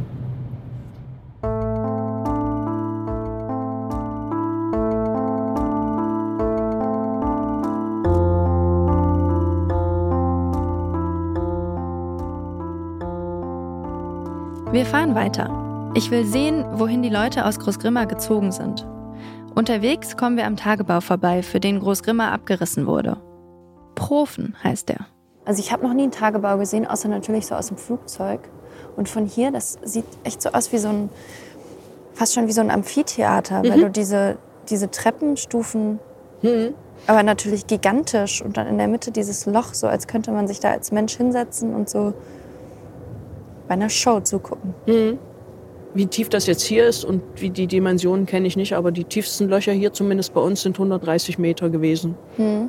Wir 14.72 14.86
fahren 14.86 15.14
weiter. 15.14 15.92
Ich 15.94 16.10
will 16.10 16.24
sehen, 16.24 16.64
wohin 16.72 17.02
die 17.02 17.10
Leute 17.10 17.44
aus 17.44 17.58
Großgrimma 17.58 18.06
gezogen 18.06 18.52
sind. 18.52 18.86
Unterwegs 19.54 20.16
kommen 20.16 20.38
wir 20.38 20.46
am 20.46 20.56
Tagebau 20.56 21.02
vorbei, 21.02 21.42
für 21.42 21.60
den 21.60 21.78
Großgrimma 21.78 22.32
abgerissen 22.32 22.86
wurde. 22.86 23.18
Profen 23.96 24.56
heißt 24.64 24.88
er. 24.88 25.00
Also 25.44 25.60
ich 25.60 25.72
habe 25.72 25.86
noch 25.86 25.92
nie 25.92 26.04
einen 26.04 26.10
Tagebau 26.10 26.56
gesehen, 26.56 26.86
außer 26.86 27.08
natürlich 27.08 27.48
so 27.48 27.54
aus 27.54 27.68
dem 27.68 27.76
Flugzeug. 27.76 28.40
Und 28.96 29.10
von 29.10 29.26
hier, 29.26 29.50
das 29.50 29.76
sieht 29.84 30.06
echt 30.24 30.40
so 30.40 30.48
aus 30.52 30.72
wie 30.72 30.78
so 30.78 30.88
ein, 30.88 31.10
fast 32.14 32.32
schon 32.32 32.48
wie 32.48 32.52
so 32.52 32.62
ein 32.62 32.70
Amphitheater, 32.70 33.58
mhm. 33.58 33.68
weil 33.68 33.80
du 33.82 33.90
diese, 33.90 34.38
diese 34.70 34.90
Treppenstufen, 34.90 35.98
mhm. 36.40 36.72
aber 37.06 37.22
natürlich 37.22 37.66
gigantisch 37.66 38.40
und 38.40 38.56
dann 38.56 38.66
in 38.68 38.78
der 38.78 38.88
Mitte 38.88 39.10
dieses 39.10 39.44
Loch, 39.44 39.74
so 39.74 39.86
als 39.86 40.06
könnte 40.06 40.32
man 40.32 40.48
sich 40.48 40.60
da 40.60 40.70
als 40.70 40.92
Mensch 40.92 41.14
hinsetzen 41.14 41.74
und 41.74 41.90
so 41.90 42.14
bei 43.72 43.74
einer 43.74 43.88
Show 43.88 44.20
zugucken. 44.20 44.74
Mhm. 44.86 45.18
Wie 45.94 46.06
tief 46.06 46.28
das 46.28 46.46
jetzt 46.46 46.62
hier 46.62 46.86
ist 46.86 47.06
und 47.06 47.22
wie 47.36 47.48
die 47.48 47.66
Dimensionen 47.66 48.26
kenne 48.26 48.46
ich 48.46 48.54
nicht, 48.54 48.74
aber 48.74 48.92
die 48.92 49.04
tiefsten 49.04 49.48
Löcher 49.48 49.72
hier 49.72 49.94
zumindest 49.94 50.34
bei 50.34 50.42
uns 50.42 50.60
sind 50.60 50.76
130 50.76 51.38
Meter 51.38 51.70
gewesen. 51.70 52.14
Mhm. 52.36 52.68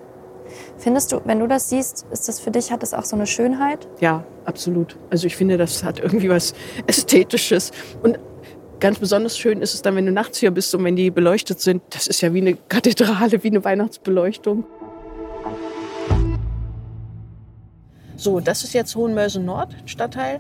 Findest 0.78 1.12
du, 1.12 1.20
wenn 1.26 1.40
du 1.40 1.48
das 1.48 1.70
siehst, 1.70 2.06
ist 2.12 2.30
das 2.30 2.40
für 2.40 2.52
dich, 2.52 2.72
hat 2.72 2.84
das 2.84 2.94
auch 2.94 3.04
so 3.04 3.18
eine 3.18 3.28
Schönheit? 3.28 3.86
Ja, 4.00 4.24
absolut. 4.46 4.96
Also 5.10 5.28
ich 5.28 5.36
finde, 5.36 5.58
das 5.58 5.84
hat 5.84 6.00
irgendwie 6.00 6.30
was 6.30 6.54
Ästhetisches. 6.88 7.72
Und 8.02 8.18
ganz 8.80 9.00
besonders 9.00 9.38
schön 9.38 9.62
ist 9.62 9.74
es 9.74 9.82
dann, 9.82 9.98
wenn 9.98 10.06
du 10.06 10.14
nachts 10.14 10.38
hier 10.38 10.52
bist 10.52 10.74
und 10.74 10.86
wenn 10.86 10.96
die 10.96 11.12
beleuchtet 11.12 11.60
sind. 11.60 11.82
Das 11.90 12.08
ist 12.08 12.22
ja 12.22 12.34
wie 12.34 12.42
eine 12.42 12.56
Kathedrale, 12.56 13.44
wie 13.44 13.50
eine 13.50 13.64
Weihnachtsbeleuchtung. 13.66 14.64
So, 18.24 18.40
das 18.40 18.64
ist 18.64 18.74
jetzt 18.74 18.96
Hohenmölsen 18.96 19.44
Nord, 19.44 19.76
Stadtteil 19.86 20.40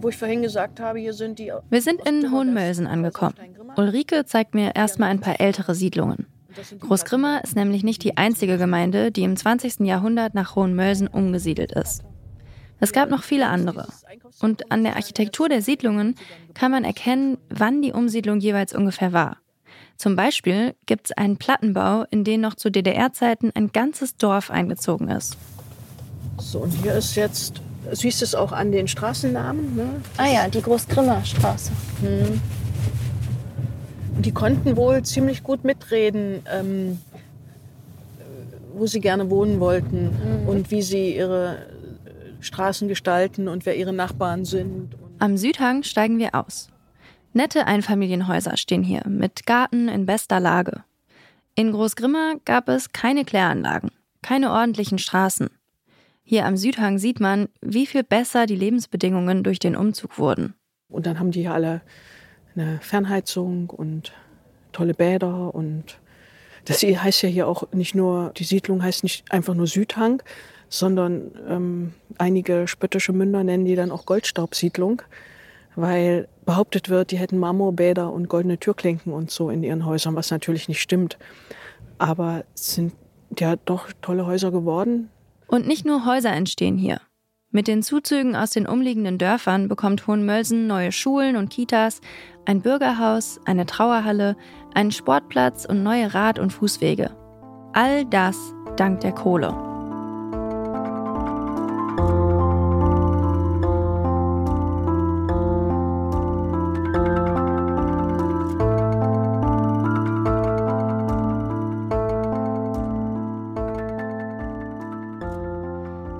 wo 0.00 0.08
ich 0.08 0.16
vorhin 0.16 0.42
gesagt 0.42 0.80
habe, 0.80 0.98
hier 0.98 1.12
sind 1.12 1.38
die. 1.38 1.52
Wir 1.70 1.82
sind 1.82 2.06
in 2.06 2.32
Hohenmölsen 2.32 2.86
angekommen. 2.86 3.34
Ulrike 3.76 4.24
zeigt 4.24 4.54
mir 4.54 4.74
erstmal 4.74 5.10
ein 5.10 5.20
paar 5.20 5.40
ältere 5.40 5.74
Siedlungen. 5.74 6.26
Großgrimma 6.80 7.38
ist 7.38 7.56
nämlich 7.56 7.84
nicht 7.84 8.02
die 8.02 8.16
einzige 8.16 8.58
Gemeinde, 8.58 9.12
die 9.12 9.22
im 9.22 9.36
20. 9.36 9.80
Jahrhundert 9.80 10.34
nach 10.34 10.56
Hohenmölsen 10.56 11.06
umgesiedelt 11.06 11.72
ist. 11.72 12.02
Es 12.80 12.92
gab 12.92 13.10
noch 13.10 13.22
viele 13.22 13.48
andere. 13.48 13.88
Und 14.40 14.70
an 14.70 14.84
der 14.84 14.96
Architektur 14.96 15.48
der 15.48 15.62
Siedlungen 15.62 16.14
kann 16.54 16.70
man 16.70 16.84
erkennen, 16.84 17.38
wann 17.50 17.82
die 17.82 17.92
Umsiedlung 17.92 18.40
jeweils 18.40 18.74
ungefähr 18.74 19.12
war. 19.12 19.38
Zum 19.96 20.14
Beispiel 20.14 20.74
gibt 20.86 21.10
es 21.10 21.16
einen 21.16 21.38
Plattenbau, 21.38 22.04
in 22.10 22.22
den 22.22 22.40
noch 22.40 22.54
zu 22.54 22.70
DDR-Zeiten 22.70 23.50
ein 23.54 23.72
ganzes 23.72 24.16
Dorf 24.16 24.50
eingezogen 24.50 25.08
ist. 25.08 25.36
So, 26.38 26.60
und 26.60 26.70
hier 26.70 26.94
ist 26.94 27.16
jetzt 27.16 27.60
siehst 27.92 28.22
es 28.22 28.34
auch 28.34 28.52
an 28.52 28.72
den 28.72 28.88
Straßennamen. 28.88 29.76
Ne? 29.76 29.88
Ah 30.16 30.26
ja, 30.26 30.48
die 30.48 30.62
Großgrimmer 30.62 31.24
Straße. 31.24 31.72
Hm. 32.00 32.40
Die 34.18 34.32
konnten 34.32 34.76
wohl 34.76 35.02
ziemlich 35.02 35.42
gut 35.42 35.64
mitreden, 35.64 36.42
ähm, 36.52 36.98
wo 38.74 38.86
sie 38.86 39.00
gerne 39.00 39.30
wohnen 39.30 39.60
wollten 39.60 40.10
mhm. 40.42 40.48
und 40.48 40.70
wie 40.70 40.82
sie 40.82 41.16
ihre 41.16 41.66
Straßen 42.40 42.88
gestalten 42.88 43.48
und 43.48 43.66
wer 43.66 43.76
ihre 43.76 43.92
Nachbarn 43.92 44.44
sind. 44.44 44.90
Am 45.18 45.36
Südhang 45.36 45.82
steigen 45.82 46.18
wir 46.18 46.34
aus. 46.34 46.68
Nette 47.32 47.66
Einfamilienhäuser 47.66 48.56
stehen 48.56 48.82
hier 48.82 49.02
mit 49.06 49.46
Garten 49.46 49.88
in 49.88 50.06
bester 50.06 50.40
Lage. 50.40 50.84
In 51.54 51.72
Großgrimma 51.72 52.34
gab 52.44 52.68
es 52.68 52.92
keine 52.92 53.24
Kläranlagen, 53.24 53.90
keine 54.22 54.52
ordentlichen 54.52 54.98
Straßen. 54.98 55.48
Hier 56.30 56.44
am 56.44 56.58
Südhang 56.58 56.98
sieht 56.98 57.20
man, 57.20 57.48
wie 57.62 57.86
viel 57.86 58.02
besser 58.02 58.44
die 58.44 58.54
Lebensbedingungen 58.54 59.42
durch 59.42 59.60
den 59.60 59.74
Umzug 59.74 60.18
wurden. 60.18 60.52
Und 60.90 61.06
dann 61.06 61.18
haben 61.18 61.30
die 61.30 61.40
hier 61.40 61.54
alle 61.54 61.80
eine 62.54 62.80
Fernheizung 62.82 63.70
und 63.70 64.12
tolle 64.72 64.92
Bäder 64.92 65.54
und 65.54 65.98
das 66.66 66.82
heißt 66.82 67.22
ja 67.22 67.30
hier 67.30 67.48
auch 67.48 67.72
nicht 67.72 67.94
nur, 67.94 68.30
die 68.36 68.44
Siedlung 68.44 68.82
heißt 68.82 69.04
nicht 69.04 69.32
einfach 69.32 69.54
nur 69.54 69.66
Südhang, 69.66 70.22
sondern 70.68 71.30
ähm, 71.48 71.94
einige 72.18 72.68
spöttische 72.68 73.14
Münder 73.14 73.42
nennen 73.42 73.64
die 73.64 73.74
dann 73.74 73.90
auch 73.90 74.04
Goldstaubsiedlung, 74.04 75.00
weil 75.76 76.28
behauptet 76.44 76.90
wird, 76.90 77.10
die 77.10 77.16
hätten 77.16 77.38
Marmorbäder 77.38 78.12
und 78.12 78.28
goldene 78.28 78.58
Türklinken 78.58 79.14
und 79.14 79.30
so 79.30 79.48
in 79.48 79.62
ihren 79.62 79.86
Häusern, 79.86 80.14
was 80.14 80.30
natürlich 80.30 80.68
nicht 80.68 80.82
stimmt. 80.82 81.16
Aber 81.96 82.44
es 82.54 82.74
sind 82.74 82.92
ja 83.38 83.56
doch 83.56 83.88
tolle 84.02 84.26
Häuser 84.26 84.50
geworden, 84.50 85.08
und 85.48 85.66
nicht 85.66 85.84
nur 85.84 86.06
Häuser 86.06 86.32
entstehen 86.32 86.78
hier. 86.78 87.00
Mit 87.50 87.66
den 87.66 87.82
Zuzügen 87.82 88.36
aus 88.36 88.50
den 88.50 88.68
umliegenden 88.68 89.18
Dörfern 89.18 89.68
bekommt 89.68 90.06
Hohenmölsen 90.06 90.66
neue 90.66 90.92
Schulen 90.92 91.36
und 91.36 91.48
Kitas, 91.48 92.00
ein 92.44 92.60
Bürgerhaus, 92.60 93.40
eine 93.46 93.66
Trauerhalle, 93.66 94.36
einen 94.74 94.92
Sportplatz 94.92 95.64
und 95.64 95.82
neue 95.82 96.14
Rad- 96.14 96.38
und 96.38 96.52
Fußwege. 96.52 97.10
All 97.72 98.04
das 98.04 98.36
dank 98.76 99.00
der 99.00 99.12
Kohle. 99.12 99.67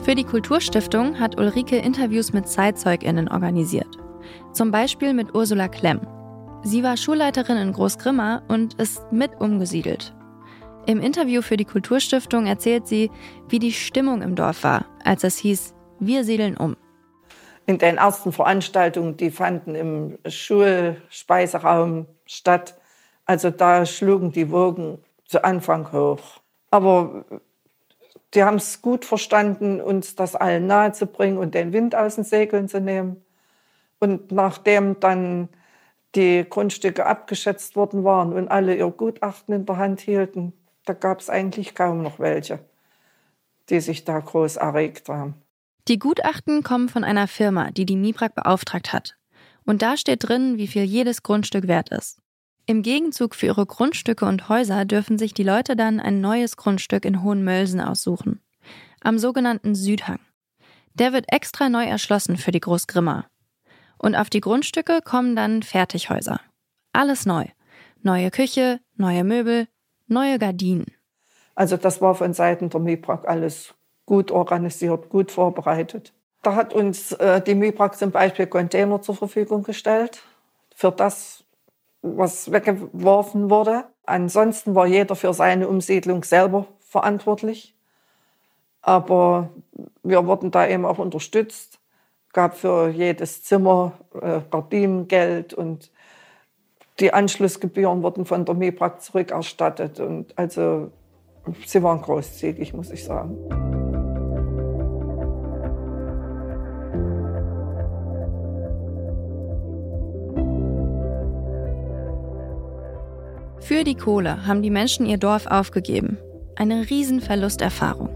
Für 0.09 0.15
die 0.15 0.25
Kulturstiftung 0.25 1.21
hat 1.21 1.38
Ulrike 1.38 1.77
Interviews 1.77 2.33
mit 2.33 2.49
ZeitzeugInnen 2.49 3.29
organisiert. 3.29 3.99
Zum 4.55 4.71
Beispiel 4.71 5.12
mit 5.12 5.35
Ursula 5.35 5.69
Klemm. 5.69 6.00
Sie 6.62 6.83
war 6.83 6.97
Schulleiterin 6.97 7.59
in 7.59 7.75
Großgrimma 7.75 8.41
und 8.49 8.73
ist 8.81 9.03
mit 9.12 9.38
umgesiedelt. 9.38 10.15
Im 10.87 11.00
Interview 11.00 11.43
für 11.43 11.59
die 11.59 11.67
Kulturstiftung 11.67 12.47
erzählt 12.47 12.87
sie, 12.87 13.11
wie 13.50 13.59
die 13.59 13.75
Stimmung 13.75 14.23
im 14.23 14.35
Dorf 14.35 14.65
war, 14.65 14.87
als 15.05 15.25
es 15.25 15.37
hieß, 15.37 15.75
wir 16.00 16.25
siedeln 16.25 16.57
um. 16.57 16.75
In 17.67 17.77
den 17.77 17.99
ersten 17.99 18.33
Veranstaltungen, 18.33 19.19
die 19.19 19.31
fanden 19.31 19.75
im 19.75 20.19
Schulspeiseraum 20.27 22.07
statt. 22.25 22.81
Also 23.27 23.50
da 23.50 23.85
schlugen 23.85 24.33
die 24.33 24.50
Wogen 24.50 25.00
zu 25.27 25.45
Anfang 25.45 25.93
hoch. 25.93 26.41
Aber 26.71 27.27
die 28.35 28.42
haben 28.44 28.56
es 28.56 28.82
gut 28.82 29.04
verstanden, 29.04 29.80
uns 29.80 30.14
das 30.14 30.35
allen 30.35 30.66
nahezubringen 30.66 31.38
und 31.38 31.54
den 31.54 31.73
Wind 31.73 31.94
aus 31.94 32.16
den 32.16 32.25
Segeln 32.25 32.68
zu 32.68 32.80
nehmen. 32.80 33.25
Und 34.00 34.32
nachdem 34.32 35.00
dann 35.00 35.49
die 36.14 36.47
Grundstücke 36.49 37.06
abgeschätzt 37.06 37.76
worden 37.76 38.04
waren 38.04 38.32
und 38.32 38.49
alle 38.49 38.75
ihr 38.76 38.90
Gutachten 38.90 39.54
in 39.54 39.66
der 39.66 39.76
Hand 39.76 40.00
hielten, 40.00 40.52
da 40.85 40.92
gab 40.92 41.20
es 41.20 41.30
eigentlich 41.30 41.75
kaum 41.75 42.02
noch 42.02 42.18
welche, 42.18 42.61
die 43.68 43.80
sich 43.80 44.04
da 44.04 44.18
groß 44.18 44.56
erregt 44.56 45.08
haben. 45.08 45.35
Die 45.88 45.99
Gutachten 45.99 46.62
kommen 46.62 46.88
von 46.88 47.04
einer 47.04 47.28
Firma, 47.28 47.70
die 47.70 47.87
die 47.87 47.97
MIBRAG 47.97 48.35
beauftragt 48.35 48.92
hat. 48.92 49.16
Und 49.64 49.82
da 49.82 49.97
steht 49.97 50.28
drin, 50.28 50.58
wie 50.58 50.66
viel 50.66 50.85
jedes 50.85 51.23
Grundstück 51.23 51.66
wert 51.66 51.90
ist. 51.90 52.20
Im 52.68 52.82
Gegenzug 52.82 53.34
für 53.34 53.46
ihre 53.46 53.64
Grundstücke 53.64 54.26
und 54.26 54.50
Häuser 54.50 54.84
dürfen 54.84 55.16
sich 55.16 55.32
die 55.32 55.42
Leute 55.42 55.75
dann 55.75 56.00
ein 56.00 56.20
neues 56.20 56.58
Grundstück 56.58 57.06
in 57.06 57.22
Hohenmölsen 57.22 57.80
aussuchen. 57.80 58.42
Am 59.00 59.18
sogenannten 59.18 59.75
Südhang. 59.75 60.18
Der 60.92 61.14
wird 61.14 61.32
extra 61.32 61.70
neu 61.70 61.84
erschlossen 61.84 62.37
für 62.37 62.50
die 62.50 62.60
Großgrimmer. 62.60 63.25
Und 63.96 64.16
auf 64.16 64.28
die 64.28 64.42
Grundstücke 64.42 65.00
kommen 65.02 65.34
dann 65.34 65.62
Fertighäuser. 65.62 66.42
Alles 66.92 67.25
neu. 67.25 67.46
Neue 68.02 68.30
Küche, 68.30 68.80
neue 68.96 69.25
Möbel, 69.25 69.66
neue 70.06 70.38
Gardinen. 70.38 70.92
Also 71.54 71.78
das 71.78 72.02
war 72.02 72.14
von 72.14 72.34
Seiten 72.34 72.68
der 72.68 72.80
MIPRAG 72.80 73.26
alles 73.26 73.72
gut 74.04 74.30
organisiert, 74.30 75.08
gut 75.08 75.32
vorbereitet. 75.32 76.12
Da 76.42 76.54
hat 76.54 76.75
uns 76.75 77.12
äh, 77.12 77.40
die 77.40 77.54
MIPRAG 77.54 77.96
zum 77.96 78.10
Beispiel 78.10 78.46
Container 78.46 79.00
zur 79.00 79.14
Verfügung 79.14 79.62
gestellt 79.62 80.20
für 80.75 80.92
das, 80.92 81.44
was 82.02 82.52
weggeworfen 82.52 83.50
wurde. 83.50 83.85
Ansonsten 84.05 84.75
war 84.75 84.87
jeder 84.87 85.17
für 85.17 85.33
seine 85.35 85.69
Umsiedlung 85.69 86.25
selber 86.25 86.67
verantwortlich. 86.81 87.75
Aber 88.83 89.50
wir 90.02 90.26
wurden 90.26 90.50
da 90.50 90.67
eben 90.67 90.87
auch 90.87 90.99
unterstützt. 90.99 91.78
Gab 92.33 92.57
für 92.57 92.88
jedes 92.88 93.43
Zimmer 93.43 93.93
äh, 94.21 94.40
Gardinengeld 94.50 95.55
und 95.55 95.90
die 97.00 97.12
Anschlussgebühren 97.12 98.02
wurden 98.02 98.25
von 98.25 98.45
der 98.45 98.55
MIPRAG 98.55 99.00
zurückerstattet. 99.00 100.00
Und 100.00 100.37
also 100.38 100.90
sie 101.67 101.83
waren 101.83 102.02
großzügig, 102.02 102.75
muss 102.75 102.90
ich 102.90 103.05
sagen. 103.05 103.67
Für 113.79 113.85
die 113.85 113.95
Kohle 113.95 114.45
haben 114.45 114.61
die 114.61 114.73
Menschen 114.73 115.07
ihr 115.07 115.19
Dorf 115.19 115.47
aufgegeben. 115.47 116.19
Eine 116.57 116.91
Riesenverlusterfahrung. 116.91 118.09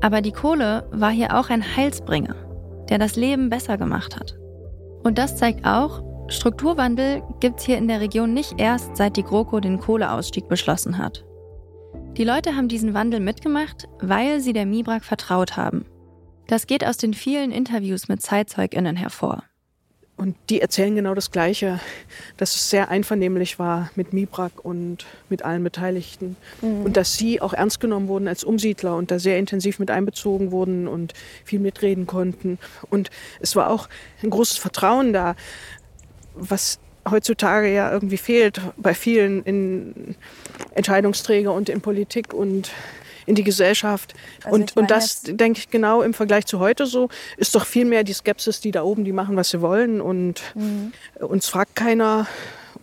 Aber 0.00 0.22
die 0.22 0.30
Kohle 0.30 0.86
war 0.92 1.10
hier 1.10 1.36
auch 1.36 1.50
ein 1.50 1.74
Heilsbringer, 1.74 2.36
der 2.88 2.98
das 2.98 3.16
Leben 3.16 3.50
besser 3.50 3.76
gemacht 3.76 4.14
hat. 4.14 4.38
Und 5.02 5.18
das 5.18 5.36
zeigt 5.36 5.66
auch, 5.66 6.04
Strukturwandel 6.28 7.24
gibt's 7.40 7.64
hier 7.64 7.76
in 7.76 7.88
der 7.88 8.00
Region 8.00 8.32
nicht 8.32 8.60
erst, 8.60 8.96
seit 8.96 9.16
die 9.16 9.24
GroKo 9.24 9.58
den 9.58 9.80
Kohleausstieg 9.80 10.46
beschlossen 10.46 10.98
hat. 10.98 11.24
Die 12.16 12.22
Leute 12.22 12.54
haben 12.54 12.68
diesen 12.68 12.94
Wandel 12.94 13.18
mitgemacht, 13.18 13.88
weil 13.98 14.38
sie 14.38 14.52
der 14.52 14.64
Mibrak 14.64 15.04
vertraut 15.04 15.56
haben. 15.56 15.86
Das 16.46 16.68
geht 16.68 16.86
aus 16.86 16.98
den 16.98 17.14
vielen 17.14 17.50
Interviews 17.50 18.06
mit 18.06 18.22
ZeitzeugInnen 18.22 18.94
hervor. 18.94 19.42
Und 20.18 20.34
die 20.50 20.60
erzählen 20.60 20.96
genau 20.96 21.14
das 21.14 21.30
Gleiche, 21.30 21.78
dass 22.36 22.56
es 22.56 22.70
sehr 22.70 22.88
einvernehmlich 22.88 23.60
war 23.60 23.90
mit 23.94 24.12
Mibrak 24.12 24.64
und 24.64 25.06
mit 25.28 25.44
allen 25.44 25.62
Beteiligten. 25.62 26.36
Mhm. 26.60 26.82
Und 26.82 26.96
dass 26.96 27.16
sie 27.16 27.40
auch 27.40 27.52
ernst 27.52 27.78
genommen 27.78 28.08
wurden 28.08 28.26
als 28.26 28.42
Umsiedler 28.42 28.96
und 28.96 29.12
da 29.12 29.20
sehr 29.20 29.38
intensiv 29.38 29.78
mit 29.78 29.92
einbezogen 29.92 30.50
wurden 30.50 30.88
und 30.88 31.14
viel 31.44 31.60
mitreden 31.60 32.08
konnten. 32.08 32.58
Und 32.90 33.10
es 33.38 33.54
war 33.54 33.70
auch 33.70 33.88
ein 34.24 34.30
großes 34.30 34.58
Vertrauen 34.58 35.12
da, 35.12 35.36
was 36.34 36.80
heutzutage 37.08 37.72
ja 37.72 37.90
irgendwie 37.92 38.16
fehlt 38.16 38.60
bei 38.76 38.94
vielen 38.94 39.44
in 39.44 40.16
Entscheidungsträger 40.74 41.52
und 41.52 41.68
in 41.68 41.80
Politik 41.80 42.34
und 42.34 42.72
in 43.28 43.34
die 43.34 43.44
Gesellschaft. 43.44 44.14
Also 44.42 44.54
und, 44.54 44.76
und 44.76 44.90
das, 44.90 45.22
denke 45.22 45.60
ich, 45.60 45.70
genau 45.70 46.02
im 46.02 46.14
Vergleich 46.14 46.46
zu 46.46 46.58
heute 46.58 46.86
so, 46.86 47.08
ist 47.36 47.54
doch 47.54 47.66
viel 47.66 47.84
mehr 47.84 48.02
die 48.02 48.14
Skepsis, 48.14 48.60
die 48.60 48.70
da 48.70 48.82
oben, 48.82 49.04
die 49.04 49.12
machen, 49.12 49.36
was 49.36 49.50
sie 49.50 49.60
wollen 49.60 50.00
und 50.00 50.42
mhm. 50.54 50.92
uns 51.20 51.48
fragt 51.48 51.76
keiner 51.76 52.26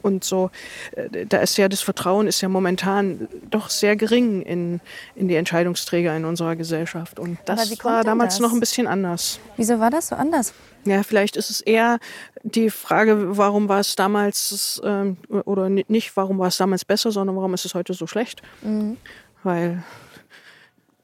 und 0.04 0.24
so. 0.24 0.52
Äh, 0.92 1.26
da 1.26 1.40
ist 1.40 1.58
ja 1.58 1.68
das 1.68 1.82
Vertrauen 1.82 2.28
ist 2.28 2.40
ja 2.42 2.48
momentan 2.48 3.28
doch 3.50 3.70
sehr 3.70 3.96
gering 3.96 4.44
in, 4.44 4.80
in 5.16 5.28
die 5.28 5.36
Entscheidungsträger 5.36 6.16
in 6.16 6.26
unserer 6.26 6.56
Gesellschaft. 6.56 7.20
Und 7.20 7.40
das 7.46 7.84
war 7.84 8.04
damals 8.04 8.36
das? 8.36 8.42
noch 8.42 8.54
ein 8.54 8.60
bisschen 8.60 8.86
anders. 8.86 9.40
Wieso 9.58 9.80
war 9.80 9.90
das 9.90 10.10
so 10.10 10.16
anders? 10.16 10.54
Ja, 10.86 11.02
vielleicht 11.02 11.36
ist 11.36 11.50
es 11.50 11.62
eher 11.62 11.98
die 12.44 12.70
Frage, 12.70 13.38
warum 13.38 13.68
war 13.68 13.80
es 13.80 13.96
damals 13.96 14.80
ähm, 14.86 15.18
oder 15.46 15.70
nicht, 15.70 16.16
warum 16.16 16.38
war 16.38 16.50
es 16.50 16.58
damals 16.58 16.86
besser, 16.86 17.12
sondern 17.12 17.36
warum 17.36 17.56
ist 17.56 17.66
es 17.66 17.74
heute 17.74 17.96
so 17.96 18.06
schlecht? 18.06 18.44
Mhm. 18.62 18.98
Weil 19.42 19.84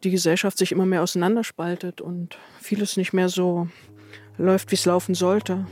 die 0.03 0.11
Gesellschaft 0.11 0.57
sich 0.57 0.71
immer 0.71 0.85
mehr 0.85 1.03
auseinanderspaltet 1.03 2.01
und 2.01 2.37
vieles 2.59 2.97
nicht 2.97 3.13
mehr 3.13 3.29
so 3.29 3.67
läuft, 4.37 4.71
wie 4.71 4.75
es 4.75 4.85
laufen 4.85 5.15
sollte. 5.15 5.65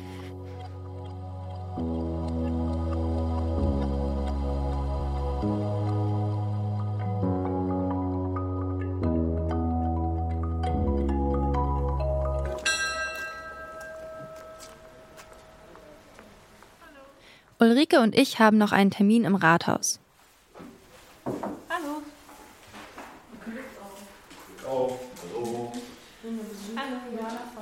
Ulrike 17.61 17.99
und 17.99 18.17
ich 18.17 18.39
haben 18.39 18.57
noch 18.57 18.71
einen 18.71 18.89
Termin 18.89 19.25
im 19.25 19.35
Rathaus. 19.35 19.99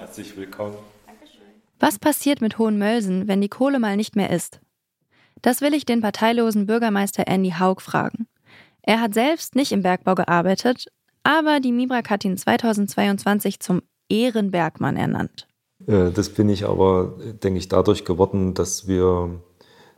Herzlich 0.08 0.38
willkommen. 0.38 0.78
Was 1.82 2.00
passiert 2.00 2.40
mit 2.40 2.58
Hohenmölsen, 2.58 3.28
wenn 3.28 3.42
die 3.42 3.50
Kohle 3.50 3.78
mal 3.78 3.98
nicht 3.98 4.16
mehr 4.16 4.30
ist? 4.30 4.62
Das 5.42 5.60
will 5.60 5.74
ich 5.74 5.86
den 5.86 6.00
parteilosen 6.00 6.66
Bürgermeister 6.66 7.28
Andy 7.28 7.52
Haug 7.60 7.82
fragen. 7.82 8.26
Er 8.82 9.02
hat 9.02 9.14
selbst 9.14 9.54
nicht 9.54 9.74
im 9.74 9.82
Bergbau 9.82 10.16
gearbeitet, 10.16 10.86
aber 11.24 11.60
die 11.60 11.74
Mibrak 11.74 12.10
hat 12.10 12.24
ihn 12.24 12.38
2022 12.38 13.60
zum 13.60 13.82
Ehrenbergmann 14.08 14.96
ernannt. 14.96 15.46
Äh, 15.86 16.12
das 16.12 16.30
bin 16.30 16.48
ich 16.48 16.64
aber, 16.64 17.18
denke 17.44 17.60
ich, 17.60 17.68
dadurch 17.68 18.06
geworden, 18.06 18.54
dass 18.54 18.88
wir 18.88 19.42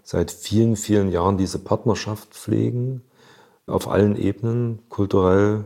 seit 0.01 0.31
vielen, 0.31 0.75
vielen 0.75 1.11
Jahren 1.11 1.37
diese 1.37 1.59
Partnerschaft 1.59 2.33
pflegen, 2.33 3.03
auf 3.67 3.87
allen 3.87 4.17
Ebenen, 4.17 4.79
kulturell, 4.89 5.65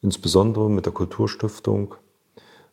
insbesondere 0.00 0.70
mit 0.70 0.86
der 0.86 0.94
Kulturstiftung, 0.94 1.94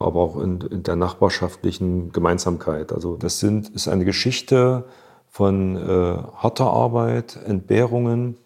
aber 0.04 0.20
auch 0.20 0.38
in, 0.38 0.62
in 0.62 0.84
der 0.84 0.96
nachbarschaftlichen 0.96 2.12
Gemeinsamkeit. 2.12 2.92
Also 2.92 3.18
das 3.18 3.39
sind, 3.39 3.70
ist 3.70 3.88
eine 3.88 4.06
Geschichte 4.06 4.86
von 5.30 5.76
äh, 5.76 6.18
harter 6.38 6.68
Arbeit, 6.68 7.39
Entbehrungen, 7.46 8.38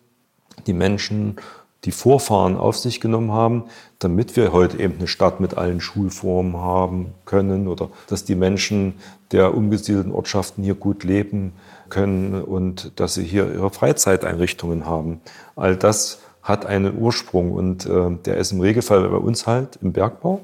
die 0.65 0.73
Menschen 0.73 1.37
die 1.83 1.91
Vorfahren 1.91 2.57
auf 2.57 2.77
sich 2.77 2.99
genommen 2.99 3.31
haben, 3.31 3.65
damit 3.99 4.35
wir 4.35 4.51
heute 4.51 4.79
eben 4.79 4.95
eine 4.97 5.07
Stadt 5.07 5.39
mit 5.39 5.57
allen 5.57 5.79
Schulformen 5.79 6.57
haben 6.57 7.13
können 7.25 7.67
oder 7.67 7.89
dass 8.07 8.25
die 8.25 8.35
Menschen 8.35 8.95
der 9.31 9.55
umgesiedelten 9.55 10.11
Ortschaften 10.11 10.63
hier 10.63 10.75
gut 10.75 11.03
leben 11.03 11.53
können 11.89 12.41
und 12.41 12.99
dass 12.99 13.13
sie 13.13 13.23
hier 13.23 13.51
ihre 13.53 13.69
Freizeiteinrichtungen 13.69 14.85
haben. 14.85 15.21
All 15.55 15.75
das 15.75 16.19
hat 16.41 16.65
einen 16.65 16.97
Ursprung 16.97 17.51
und 17.51 17.85
äh, 17.85 18.11
der 18.25 18.37
ist 18.37 18.51
im 18.51 18.61
Regelfall 18.61 19.07
bei 19.07 19.17
uns 19.17 19.47
halt 19.47 19.77
im 19.81 19.93
Bergbau 19.93 20.41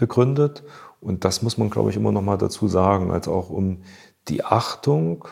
begründet. 0.00 0.64
Und 1.00 1.24
das 1.24 1.42
muss 1.42 1.56
man, 1.56 1.70
glaube 1.70 1.90
ich, 1.90 1.96
immer 1.96 2.10
noch 2.10 2.22
mal 2.22 2.36
dazu 2.36 2.66
sagen, 2.66 3.12
als 3.12 3.28
auch 3.28 3.48
um 3.50 3.82
die 4.28 4.44
Achtung 4.44 5.28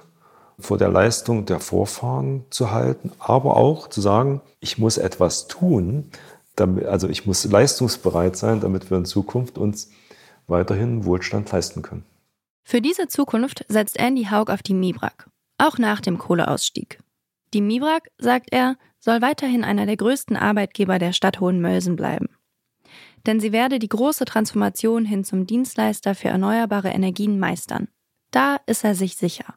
vor 0.58 0.78
der 0.78 0.88
Leistung 0.88 1.46
der 1.46 1.60
Vorfahren 1.60 2.44
zu 2.50 2.70
halten, 2.70 3.12
aber 3.18 3.56
auch 3.56 3.88
zu 3.88 4.00
sagen, 4.00 4.40
ich 4.60 4.78
muss 4.78 4.98
etwas 4.98 5.46
tun, 5.46 6.10
damit, 6.56 6.86
also 6.86 7.08
ich 7.08 7.26
muss 7.26 7.44
leistungsbereit 7.44 8.36
sein, 8.36 8.60
damit 8.60 8.90
wir 8.90 8.98
in 8.98 9.04
Zukunft 9.04 9.58
uns 9.58 9.90
weiterhin 10.48 11.04
Wohlstand 11.04 11.50
leisten 11.52 11.82
können. 11.82 12.04
Für 12.64 12.80
diese 12.80 13.06
Zukunft 13.06 13.64
setzt 13.68 13.98
Andy 13.98 14.24
Haug 14.24 14.50
auf 14.50 14.62
die 14.62 14.74
Mibrak, 14.74 15.30
auch 15.58 15.78
nach 15.78 16.00
dem 16.00 16.18
Kohleausstieg. 16.18 16.98
Die 17.54 17.62
Mibrak, 17.62 18.08
sagt 18.18 18.48
er, 18.50 18.76
soll 18.98 19.22
weiterhin 19.22 19.64
einer 19.64 19.86
der 19.86 19.96
größten 19.96 20.36
Arbeitgeber 20.36 20.98
der 20.98 21.12
Stadt 21.12 21.40
Hohenmölsen 21.40 21.96
bleiben. 21.96 22.28
Denn 23.26 23.40
sie 23.40 23.52
werde 23.52 23.78
die 23.78 23.88
große 23.88 24.24
Transformation 24.24 25.04
hin 25.04 25.24
zum 25.24 25.46
Dienstleister 25.46 26.14
für 26.14 26.28
erneuerbare 26.28 26.88
Energien 26.88 27.38
meistern. 27.38 27.88
Da 28.30 28.56
ist 28.66 28.84
er 28.84 28.94
sich 28.94 29.16
sicher. 29.16 29.54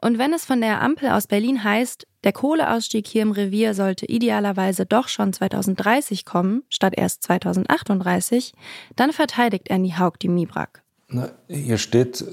Und 0.00 0.18
wenn 0.18 0.32
es 0.32 0.44
von 0.44 0.60
der 0.60 0.82
Ampel 0.82 1.08
aus 1.08 1.26
Berlin 1.26 1.64
heißt, 1.64 2.06
der 2.24 2.32
Kohleausstieg 2.32 3.06
hier 3.06 3.22
im 3.22 3.30
Revier 3.30 3.72
sollte 3.72 4.06
idealerweise 4.06 4.84
doch 4.84 5.08
schon 5.08 5.32
2030 5.32 6.24
kommen, 6.24 6.64
statt 6.68 6.94
erst 6.96 7.22
2038, 7.22 8.52
dann 8.94 9.12
verteidigt 9.12 9.70
Andy 9.70 9.94
Haug 9.98 10.12
die 10.20 10.28
Mibrak. 10.28 10.82
Na, 11.08 11.30
hier 11.48 11.78
steht 11.78 12.24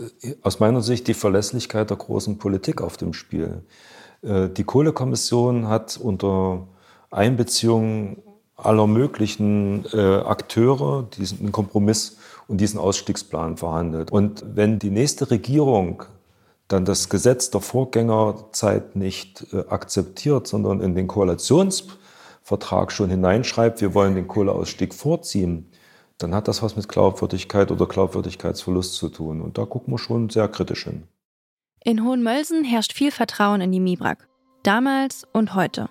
aus 0.41 0.59
meiner 0.59 0.81
Sicht 0.81 1.07
die 1.07 1.13
Verlässlichkeit 1.13 1.89
der 1.89 1.97
großen 1.97 2.37
Politik 2.37 2.81
auf 2.81 2.97
dem 2.97 3.13
Spiel. 3.13 3.63
Äh, 4.23 4.49
die 4.49 4.63
Kohlekommission 4.63 5.67
hat 5.67 5.97
unter 5.97 6.67
Einbeziehung 7.11 8.22
aller 8.65 8.87
möglichen 8.87 9.85
äh, 9.93 9.97
Akteure 9.97 11.07
diesen 11.17 11.51
Kompromiss 11.51 12.17
und 12.47 12.59
diesen 12.59 12.79
Ausstiegsplan 12.79 13.57
verhandelt. 13.57 14.11
Und 14.11 14.43
wenn 14.55 14.79
die 14.79 14.89
nächste 14.89 15.29
Regierung 15.31 16.03
dann 16.67 16.85
das 16.85 17.09
Gesetz 17.09 17.51
der 17.51 17.61
Vorgängerzeit 17.61 18.95
nicht 18.95 19.45
äh, 19.53 19.63
akzeptiert, 19.67 20.47
sondern 20.47 20.81
in 20.81 20.95
den 20.95 21.07
Koalitionsvertrag 21.07 22.91
schon 22.91 23.09
hineinschreibt, 23.09 23.81
wir 23.81 23.93
wollen 23.93 24.15
den 24.15 24.27
Kohleausstieg 24.27 24.93
vorziehen, 24.93 25.69
dann 26.17 26.33
hat 26.33 26.47
das 26.47 26.61
was 26.61 26.75
mit 26.75 26.87
Glaubwürdigkeit 26.87 27.71
oder 27.71 27.85
Glaubwürdigkeitsverlust 27.85 28.95
zu 28.95 29.09
tun. 29.09 29.41
Und 29.41 29.57
da 29.57 29.65
gucken 29.65 29.93
wir 29.93 29.97
schon 29.97 30.29
sehr 30.29 30.47
kritisch 30.47 30.85
hin. 30.85 31.03
In 31.83 32.03
Hohenmölsen 32.05 32.63
herrscht 32.63 32.93
viel 32.93 33.11
Vertrauen 33.11 33.59
in 33.59 33.71
die 33.71 33.81
Mibrak. 33.81 34.27
Damals 34.63 35.27
und 35.33 35.53
heute. 35.53 35.89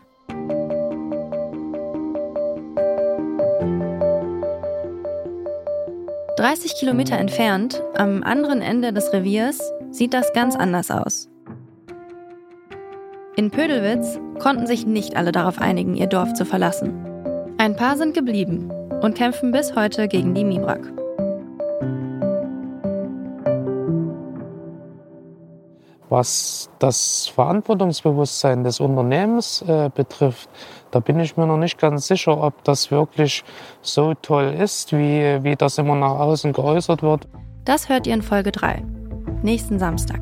Dreißig 6.42 6.74
Kilometer 6.74 7.16
entfernt, 7.18 7.81
am 7.94 8.24
anderen 8.24 8.62
Ende 8.62 8.92
des 8.92 9.12
Reviers, 9.12 9.61
sieht 9.92 10.12
das 10.12 10.33
ganz 10.33 10.57
anders 10.57 10.90
aus. 10.90 11.31
In 13.37 13.52
Pödelwitz 13.52 14.18
konnten 14.40 14.66
sich 14.66 14.85
nicht 14.85 15.14
alle 15.14 15.31
darauf 15.31 15.61
einigen, 15.61 15.94
ihr 15.94 16.09
Dorf 16.09 16.35
zu 16.35 16.44
verlassen. 16.44 16.94
Ein 17.59 17.76
paar 17.76 17.96
sind 17.96 18.12
geblieben 18.12 18.72
und 19.02 19.14
kämpfen 19.14 19.52
bis 19.52 19.76
heute 19.76 20.09
gegen 20.09 20.35
die 20.35 20.44
Mibrak. 20.44 20.81
Was 26.12 26.68
das 26.79 27.27
Verantwortungsbewusstsein 27.35 28.64
des 28.64 28.81
Unternehmens 28.81 29.62
äh, 29.62 29.88
betrifft, 29.94 30.46
da 30.90 31.01
bin 31.01 31.18
ich 31.18 31.38
mir 31.38 31.46
noch 31.46 31.57
nicht 31.57 31.79
ganz 31.79 32.07
sicher, 32.07 32.37
ob 32.37 32.62
das 32.64 32.90
wirklich 32.90 33.42
so 33.81 34.12
toll 34.20 34.55
ist, 34.61 34.92
wie, 34.92 35.42
wie 35.42 35.57
das 35.57 35.79
immer 35.79 35.94
nach 35.94 36.18
außen 36.18 36.53
geäußert 36.53 37.03
wird. 37.03 37.27
Das 37.64 37.88
hört 37.88 38.07
ihr 38.07 38.12
in 38.12 38.20
Folge 38.20 38.53
3, 38.53 38.85
nächsten 39.40 39.79
Samstag. 39.79 40.20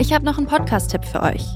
Ich 0.00 0.12
habe 0.12 0.24
noch 0.24 0.36
einen 0.36 0.48
Podcast-Tipp 0.48 1.04
für 1.04 1.22
euch. 1.22 1.46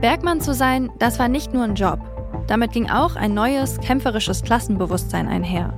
Bergmann 0.00 0.40
zu 0.40 0.54
sein, 0.54 0.92
das 1.00 1.18
war 1.18 1.26
nicht 1.26 1.52
nur 1.52 1.64
ein 1.64 1.74
Job. 1.74 1.98
Damit 2.46 2.70
ging 2.70 2.88
auch 2.88 3.16
ein 3.16 3.34
neues, 3.34 3.80
kämpferisches 3.80 4.44
Klassenbewusstsein 4.44 5.26
einher. 5.26 5.74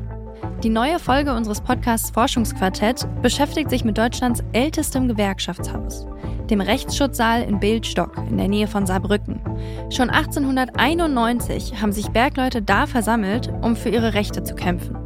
Die 0.65 0.71
neue 0.71 0.99
Folge 0.99 1.33
unseres 1.35 1.61
Podcasts 1.61 2.11
Forschungsquartett 2.11 3.07
beschäftigt 3.23 3.71
sich 3.71 3.85
mit 3.85 3.97
Deutschlands 3.97 4.43
ältestem 4.53 5.07
Gewerkschaftshaus, 5.07 6.05
dem 6.51 6.61
Rechtsschutzsaal 6.61 7.43
in 7.43 7.61
Bildstock 7.61 8.17
in 8.29 8.39
der 8.39 8.49
Nähe 8.49 8.67
von 8.67 8.85
Saarbrücken. 8.85 9.41
Schon 9.89 10.11
1891 10.11 11.81
haben 11.81 11.93
sich 11.93 12.09
Bergleute 12.09 12.61
da 12.61 12.89
versammelt, 12.89 13.53
um 13.63 13.77
für 13.77 13.91
ihre 13.91 14.15
Rechte 14.15 14.43
zu 14.43 14.57
kämpfen. 14.57 14.97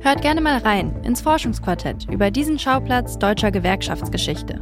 Hört 0.00 0.20
gerne 0.20 0.40
mal 0.40 0.58
rein 0.58 0.96
ins 1.04 1.20
Forschungsquartett 1.20 2.08
über 2.10 2.32
diesen 2.32 2.58
Schauplatz 2.58 3.20
deutscher 3.20 3.52
Gewerkschaftsgeschichte. 3.52 4.60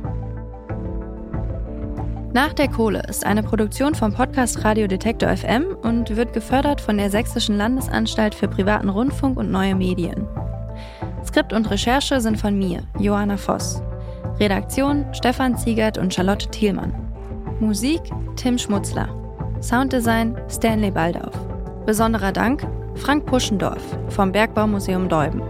Nach 2.32 2.52
der 2.52 2.68
Kohle 2.68 3.02
ist 3.08 3.26
eine 3.26 3.42
Produktion 3.42 3.96
vom 3.96 4.12
Podcast 4.12 4.64
Radio 4.64 4.86
Detektor 4.86 5.36
FM 5.36 5.76
und 5.82 6.14
wird 6.14 6.32
gefördert 6.32 6.80
von 6.80 6.96
der 6.96 7.10
Sächsischen 7.10 7.56
Landesanstalt 7.56 8.36
für 8.36 8.46
privaten 8.46 8.88
Rundfunk 8.88 9.36
und 9.36 9.50
neue 9.50 9.74
Medien. 9.74 10.28
Skript 11.24 11.52
und 11.52 11.68
Recherche 11.68 12.20
sind 12.20 12.38
von 12.38 12.56
mir, 12.56 12.84
Johanna 13.00 13.36
Voss. 13.36 13.82
Redaktion 14.38 15.04
Stefan 15.12 15.58
Ziegert 15.58 15.98
und 15.98 16.14
Charlotte 16.14 16.48
Thielmann. 16.50 16.94
Musik 17.58 18.00
Tim 18.36 18.58
Schmutzler. 18.58 19.08
Sounddesign 19.60 20.40
Stanley 20.48 20.92
Baldauf. 20.92 21.34
Besonderer 21.84 22.30
Dank 22.30 22.64
Frank 22.94 23.26
Puschendorf 23.26 23.82
vom 24.08 24.30
Bergbaumuseum 24.30 25.08
Deuben. 25.08 25.42